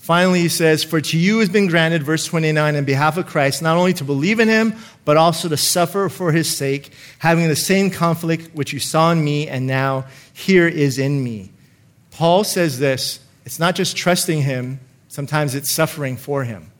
[0.00, 3.60] Finally, he says, For to you has been granted, verse 29, in behalf of Christ,
[3.60, 4.74] not only to believe in him,
[5.04, 9.22] but also to suffer for his sake, having the same conflict which you saw in
[9.22, 11.52] me and now here is in me.
[12.12, 16.72] Paul says this it's not just trusting him, sometimes it's suffering for him.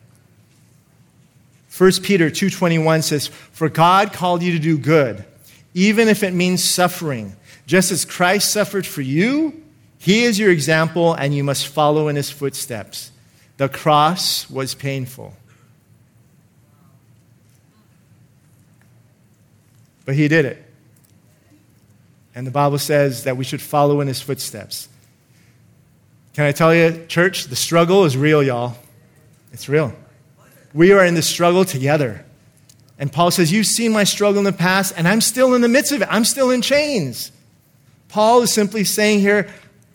[1.76, 5.24] 1 Peter 2:21 says, "For God called you to do good,
[5.74, 7.36] even if it means suffering.
[7.66, 9.59] Just as Christ suffered for you,
[10.00, 13.12] he is your example and you must follow in his footsteps."
[13.60, 15.36] The cross was painful.
[20.06, 20.64] But he did it.
[22.34, 24.88] And the Bible says that we should follow in his footsteps.
[26.32, 28.76] Can I tell you, church, the struggle is real, y'all.
[29.52, 29.94] It's real.
[30.72, 32.24] We are in this struggle together.
[32.98, 35.68] And Paul says, You've seen my struggle in the past, and I'm still in the
[35.68, 36.08] midst of it.
[36.10, 37.30] I'm still in chains.
[38.08, 39.52] Paul is simply saying here,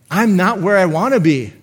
[0.09, 1.53] I'm not where I want to be.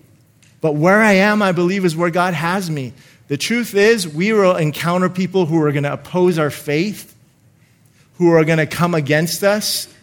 [0.61, 2.93] But where I am, I believe, is where God has me.
[3.27, 7.15] The truth is, we will encounter people who are going to oppose our faith,
[8.17, 9.93] who are going to come against us.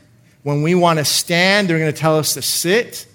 [0.43, 3.07] When we want to stand, they're going to tell us to sit.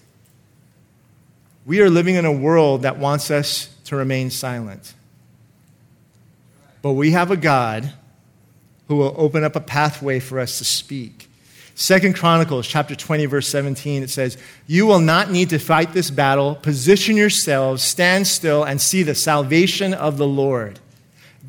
[1.66, 4.94] We are living in a world that wants us to remain silent.
[6.82, 7.92] But we have a God
[8.88, 11.28] who will open up a pathway for us to speak.
[11.76, 16.10] Second Chronicles chapter 20 verse 17 it says, "You will not need to fight this
[16.10, 16.56] battle.
[16.56, 20.80] Position yourselves, stand still and see the salvation of the Lord."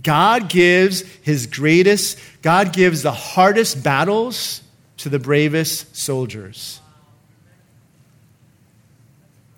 [0.02, 4.62] God gives his greatest, God gives the hardest battles
[4.98, 6.80] to the bravest soldiers.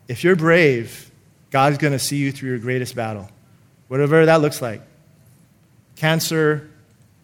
[0.06, 1.10] If you're brave,
[1.50, 3.30] God's going to see you through your greatest battle.
[3.88, 4.82] Whatever that looks like.
[5.96, 6.68] Cancer,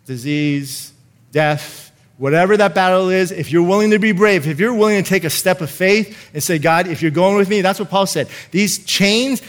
[0.07, 0.92] disease,
[1.32, 5.09] death, Whatever that battle is, if you're willing to be brave, if you're willing to
[5.09, 7.91] take a step of faith and say, God, if you're going with me, that's what
[7.91, 8.29] Paul said.
[8.53, 9.43] These chains,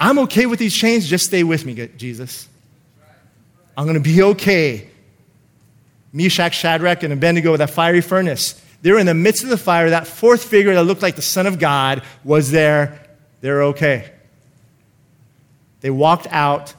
[0.00, 2.48] I'm okay with these chains, just stay with me, Jesus.
[3.76, 4.88] I'm going to be okay.
[6.12, 8.60] Meshach, Shadrach, and Abednego with that fiery furnace.
[8.82, 9.90] They were in the midst of the fire.
[9.90, 13.00] That fourth figure that looked like the Son of God was there.
[13.40, 14.10] They're okay.
[15.80, 16.74] They walked out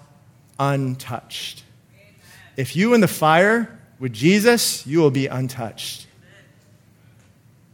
[0.59, 1.63] untouched.
[2.57, 6.07] If you in the fire, with Jesus, you will be untouched.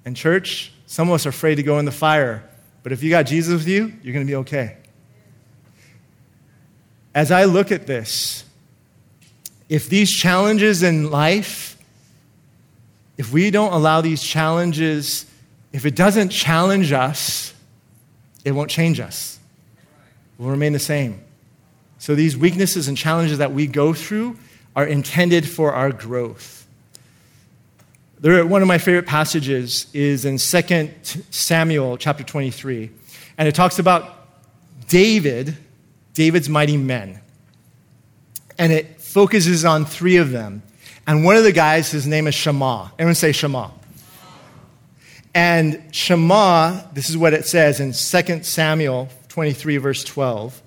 [0.03, 2.43] And, church, some of us are afraid to go in the fire,
[2.83, 4.75] but if you got Jesus with you, you're going to be okay.
[7.15, 8.43] As I look at this,
[9.69, 11.77] if these challenges in life,
[13.17, 15.25] if we don't allow these challenges,
[15.71, 17.53] if it doesn't challenge us,
[18.43, 19.39] it won't change us.
[20.37, 21.21] We'll remain the same.
[21.99, 24.37] So, these weaknesses and challenges that we go through,
[24.77, 26.67] are intended for our growth.
[28.19, 30.91] There, one of my favorite passages is in 2
[31.31, 32.91] Samuel chapter 23,
[33.39, 34.27] and it talks about
[34.87, 35.57] David,
[36.13, 37.19] David's mighty men.
[38.59, 40.61] And it focuses on three of them.
[41.07, 42.91] And one of the guys, his name is Shammah.
[42.99, 43.71] Everyone say Shammah.
[45.33, 50.61] And Shammah, this is what it says in 2 Samuel 23, verse 12.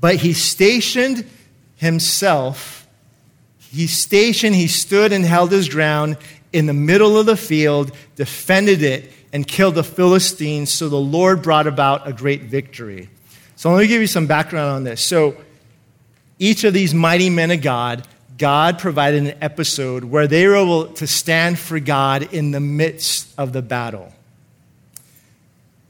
[0.00, 1.26] But he stationed
[1.76, 2.86] himself,
[3.58, 6.16] he stationed, he stood and held his ground
[6.52, 10.72] in the middle of the field, defended it, and killed the Philistines.
[10.72, 13.10] So the Lord brought about a great victory.
[13.56, 15.04] So let me give you some background on this.
[15.04, 15.36] So
[16.38, 18.06] each of these mighty men of God,
[18.38, 23.28] God provided an episode where they were able to stand for God in the midst
[23.38, 24.12] of the battle.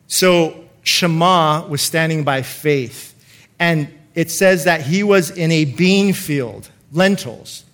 [0.07, 3.15] So Shammah was standing by faith,
[3.59, 7.65] and it says that he was in a bean field, lentils.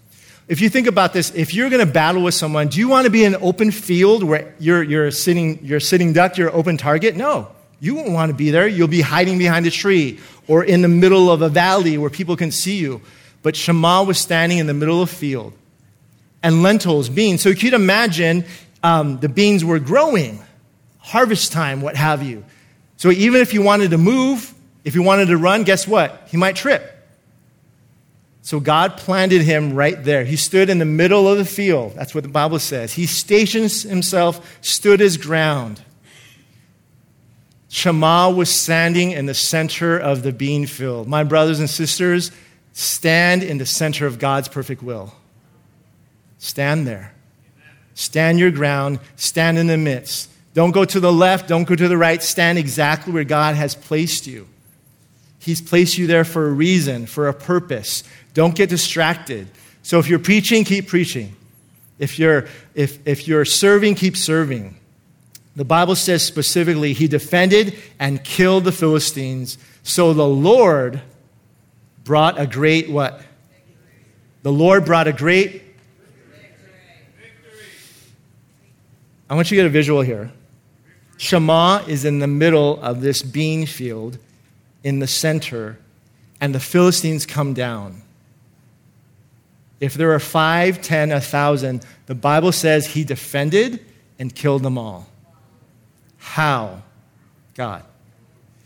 [0.48, 3.04] If you think about this, if you're going to battle with someone, do you want
[3.06, 6.76] to be in an open field where you're, you're, sitting, you're sitting duck, you're open
[6.76, 7.16] target?
[7.16, 7.48] No.
[7.80, 8.66] You won't want to be there.
[8.66, 10.18] You'll be hiding behind a tree
[10.48, 13.00] or in the middle of a valley where people can see you.
[13.42, 15.52] But Shammah was standing in the middle of a field
[16.42, 17.40] and lentils, beans.
[17.40, 18.44] So you could imagine
[18.82, 20.42] um, the beans were growing,
[20.98, 22.44] harvest time, what have you.
[22.96, 24.52] So even if you wanted to move,
[24.84, 26.28] if he wanted to run, guess what?
[26.30, 26.88] He might trip.
[28.42, 30.24] So God planted him right there.
[30.24, 31.94] He stood in the middle of the field.
[31.94, 32.92] That's what the Bible says.
[32.92, 35.80] He stationed himself, stood his ground.
[37.68, 41.06] Shammah was standing in the center of the bean field.
[41.06, 42.32] My brothers and sisters,
[42.72, 45.14] stand in the center of God's perfect will.
[46.38, 47.14] Stand there.
[47.94, 48.98] Stand your ground.
[49.14, 50.28] Stand in the midst.
[50.54, 51.48] Don't go to the left.
[51.48, 52.22] Don't go to the right.
[52.22, 54.48] Stand exactly where God has placed you.
[55.42, 58.04] He's placed you there for a reason, for a purpose.
[58.32, 59.48] Don't get distracted.
[59.82, 61.34] So if you're preaching, keep preaching.
[61.98, 64.76] If you're, if, if you're serving, keep serving.
[65.56, 69.58] The Bible says specifically, he defended and killed the Philistines.
[69.82, 71.02] So the Lord
[72.04, 73.20] brought a great what?
[74.44, 75.50] The Lord brought a great.
[75.52, 76.54] Victory.
[79.28, 80.30] I want you to get a visual here.
[81.16, 84.18] Shammah is in the middle of this bean field
[84.84, 85.78] in the center,
[86.40, 88.02] and the Philistines come down.
[89.80, 93.84] If there are five, ten, a thousand, the Bible says he defended
[94.18, 95.08] and killed them all.
[96.18, 96.82] How?
[97.54, 97.84] God.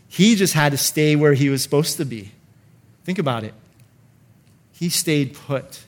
[0.07, 2.31] He just had to stay where he was supposed to be.
[3.03, 3.53] Think about it.
[4.73, 5.83] He stayed put.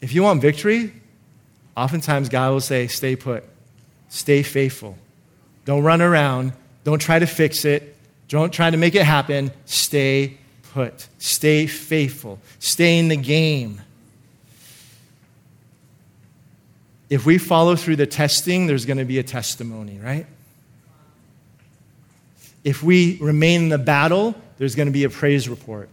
[0.00, 0.92] If you want victory,
[1.74, 3.44] oftentimes God will say, stay put,
[4.08, 4.98] stay faithful.
[5.64, 6.52] Don't run around,
[6.84, 7.96] don't try to fix it,
[8.28, 9.50] don't try to make it happen.
[9.64, 10.38] Stay
[10.72, 13.80] put, stay faithful, stay in the game.
[17.14, 20.26] if we follow through the testing, there's going to be a testimony, right?
[22.64, 25.88] If we remain in the battle, there's going to be a praise report.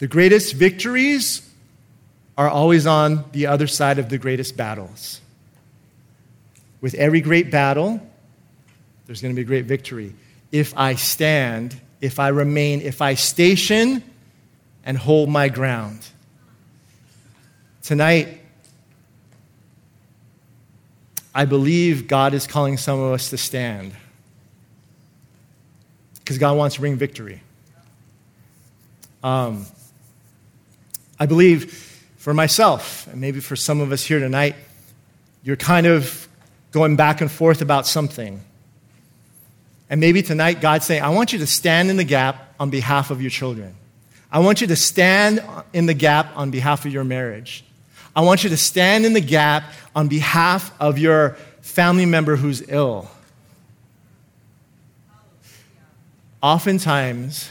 [0.00, 1.48] The greatest victories
[2.36, 5.22] are always on the other side of the greatest battles.
[6.82, 8.06] With every great battle,
[9.06, 10.14] there's going to be great victory.
[10.52, 14.02] If I stand, if I remain, if I station
[14.84, 16.06] and hold my ground.
[17.82, 18.40] Tonight,
[21.34, 23.92] I believe God is calling some of us to stand
[26.18, 27.42] because God wants to bring victory.
[29.22, 29.66] Um,
[31.18, 31.72] I believe
[32.16, 34.56] for myself, and maybe for some of us here tonight,
[35.42, 36.26] you're kind of
[36.72, 38.40] going back and forth about something.
[39.88, 43.10] And maybe tonight God's saying, I want you to stand in the gap on behalf
[43.10, 43.74] of your children.
[44.30, 47.64] I want you to stand in the gap on behalf of your marriage.
[48.14, 49.64] I want you to stand in the gap
[49.94, 53.08] on behalf of your family member who's ill.
[56.42, 57.48] Oftentimes,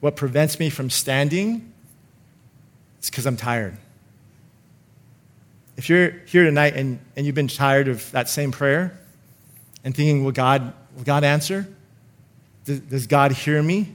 [0.00, 1.72] what prevents me from standing
[3.00, 3.76] is because I'm tired.
[5.76, 8.98] If you're here tonight and, and you've been tired of that same prayer
[9.84, 11.68] and thinking, will God, will God answer?
[12.64, 13.94] Does, God hear me?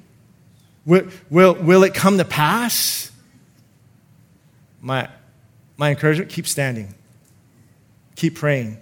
[0.86, 3.10] Will, will, will it come to pass?
[4.82, 5.10] my,
[5.78, 6.94] my encouragement keep standing,
[8.16, 8.78] keep praying.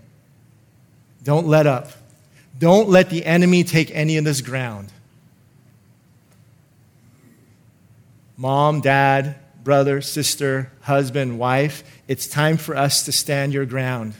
[1.23, 1.91] Don't let up.
[2.57, 4.91] Don't let the enemy take any of this ground.
[8.35, 14.13] Mom, dad, brother, sister, husband, wife, it's time for us to stand your ground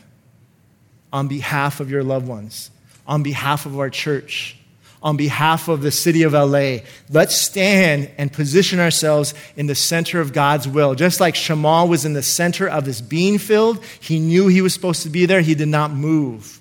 [1.14, 2.70] on behalf of your loved ones,
[3.08, 4.58] on behalf of our church
[5.02, 6.78] on behalf of the city of LA.
[7.10, 10.96] Let's stand and position ourselves in the center of God's will.
[10.96, 14.74] Just like Shammah was in the center of this bean field, he knew he was
[14.74, 16.60] supposed to be there, he did not move.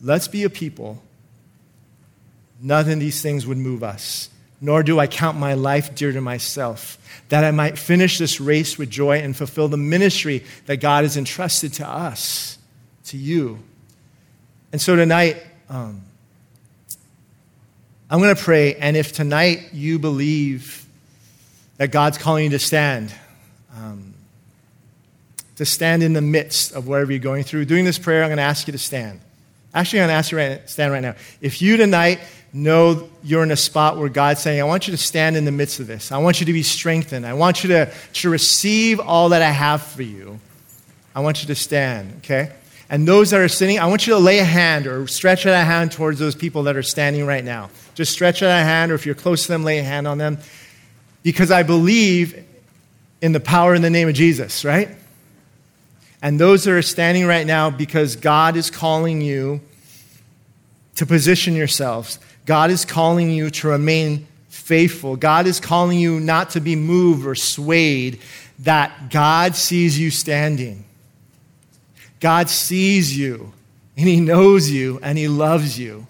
[0.00, 1.02] Let's be a people.
[2.62, 6.98] Nothing these things would move us, nor do I count my life dear to myself,
[7.28, 11.16] that I might finish this race with joy and fulfill the ministry that God has
[11.16, 12.56] entrusted to us,
[13.06, 13.58] to you.
[14.72, 16.02] And so tonight, um,
[18.08, 20.86] I'm going to pray, and if tonight you believe
[21.76, 23.12] that God's calling you to stand,
[23.76, 24.14] um,
[25.56, 27.64] to stand in the midst of whatever you're going through.
[27.64, 29.20] Doing this prayer, I'm going to ask you to stand.
[29.74, 31.14] Actually, I'm going to ask you to stand right now.
[31.40, 32.20] If you tonight
[32.52, 35.52] know you're in a spot where God's saying, I want you to stand in the
[35.52, 36.12] midst of this.
[36.12, 37.26] I want you to be strengthened.
[37.26, 40.40] I want you to, to receive all that I have for you.
[41.14, 42.52] I want you to stand, okay?
[42.88, 45.54] And those that are sitting, I want you to lay a hand or stretch out
[45.54, 47.70] a hand towards those people that are standing right now.
[47.94, 50.18] Just stretch out a hand, or if you're close to them, lay a hand on
[50.18, 50.38] them.
[51.22, 52.44] Because I believe
[53.20, 54.90] in the power in the name of Jesus, right?
[56.22, 59.60] And those that are standing right now, because God is calling you
[60.94, 65.16] to position yourselves God is calling you to remain faithful.
[65.16, 68.20] God is calling you not to be moved or swayed,
[68.60, 70.84] that God sees you standing.
[72.20, 73.52] God sees you,
[73.96, 76.06] and He knows you, and He loves you,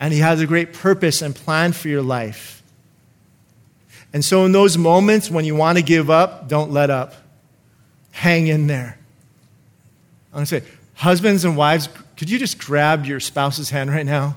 [0.00, 2.62] and He has a great purpose and plan for your life.
[4.12, 7.14] And so, in those moments when you want to give up, don't let up.
[8.12, 8.96] Hang in there.
[10.32, 10.62] I'm going to say,
[10.94, 14.36] husbands and wives, could you just grab your spouse's hand right now?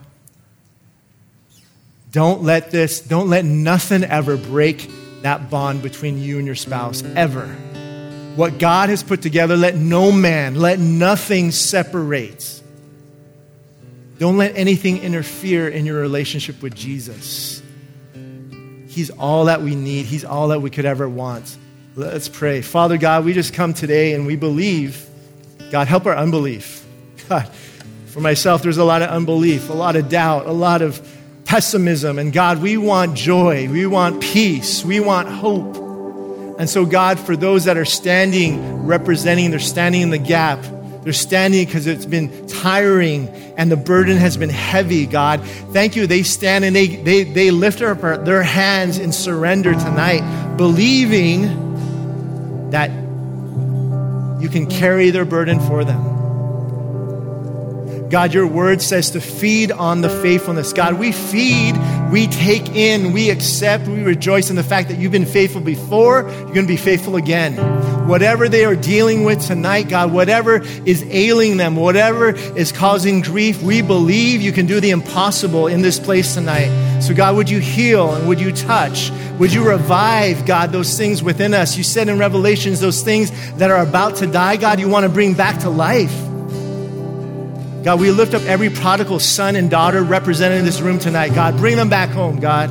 [2.12, 4.90] Don't let this, don't let nothing ever break
[5.22, 7.56] that bond between you and your spouse, ever.
[8.38, 12.62] What God has put together, let no man, let nothing separate.
[14.20, 17.64] Don't let anything interfere in your relationship with Jesus.
[18.90, 21.58] He's all that we need, He's all that we could ever want.
[21.96, 22.62] Let's pray.
[22.62, 25.04] Father God, we just come today and we believe.
[25.72, 26.86] God, help our unbelief.
[27.28, 27.50] God,
[28.06, 31.02] for myself, there's a lot of unbelief, a lot of doubt, a lot of
[31.46, 32.20] pessimism.
[32.20, 35.87] And God, we want joy, we want peace, we want hope.
[36.58, 40.64] And so, God, for those that are standing, representing, they're standing in the gap.
[41.03, 45.41] They're standing because it's been tiring and the burden has been heavy, God.
[45.72, 46.05] Thank you.
[46.05, 51.66] They stand and they, they, they lift up their hands in surrender tonight, believing
[52.72, 52.89] that
[54.41, 56.18] you can carry their burden for them.
[58.10, 60.74] God, your word says to feed on the faithfulness.
[60.74, 61.76] God, we feed,
[62.12, 66.22] we take in, we accept, we rejoice in the fact that you've been faithful before,
[66.30, 67.55] you're going to be faithful again.
[68.08, 73.62] Whatever they are dealing with tonight, God, whatever is ailing them, whatever is causing grief,
[73.62, 77.01] we believe you can do the impossible in this place tonight.
[77.01, 79.12] So, God, would you heal and would you touch?
[79.38, 81.78] Would you revive, God, those things within us?
[81.78, 85.10] You said in Revelations, those things that are about to die, God, you want to
[85.10, 86.27] bring back to life.
[87.84, 91.34] God, we lift up every prodigal son and daughter represented in this room tonight.
[91.34, 92.70] God, bring them back home, God.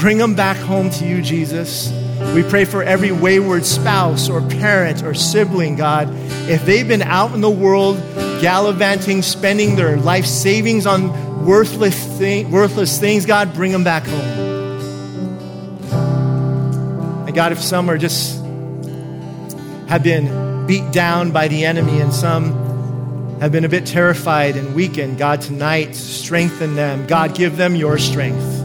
[0.00, 1.92] Bring them back home to you, Jesus.
[2.34, 6.08] We pray for every wayward spouse or parent or sibling, God.
[6.48, 7.96] If they've been out in the world
[8.40, 14.38] gallivanting, spending their life savings on worthless, thing, worthless things, God, bring them back home.
[17.26, 18.36] And God, if some are just
[19.88, 22.69] have been beat down by the enemy and some
[23.40, 27.06] have been a bit terrified and weakened, God, tonight, strengthen them.
[27.06, 28.58] God, give them your strength.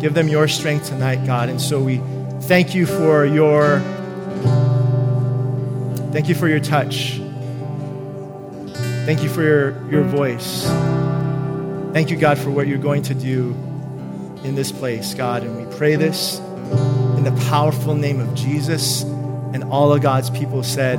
[0.00, 1.48] Give them your strength tonight, God.
[1.48, 2.00] And so we
[2.42, 3.80] thank you for your
[6.12, 7.20] thank you for your touch.
[9.06, 10.64] Thank you for your, your voice.
[11.92, 13.52] Thank you, God, for what you're going to do
[14.42, 15.44] in this place, God.
[15.44, 19.02] And we pray this in the powerful name of Jesus.
[19.02, 20.98] And all of God's people said,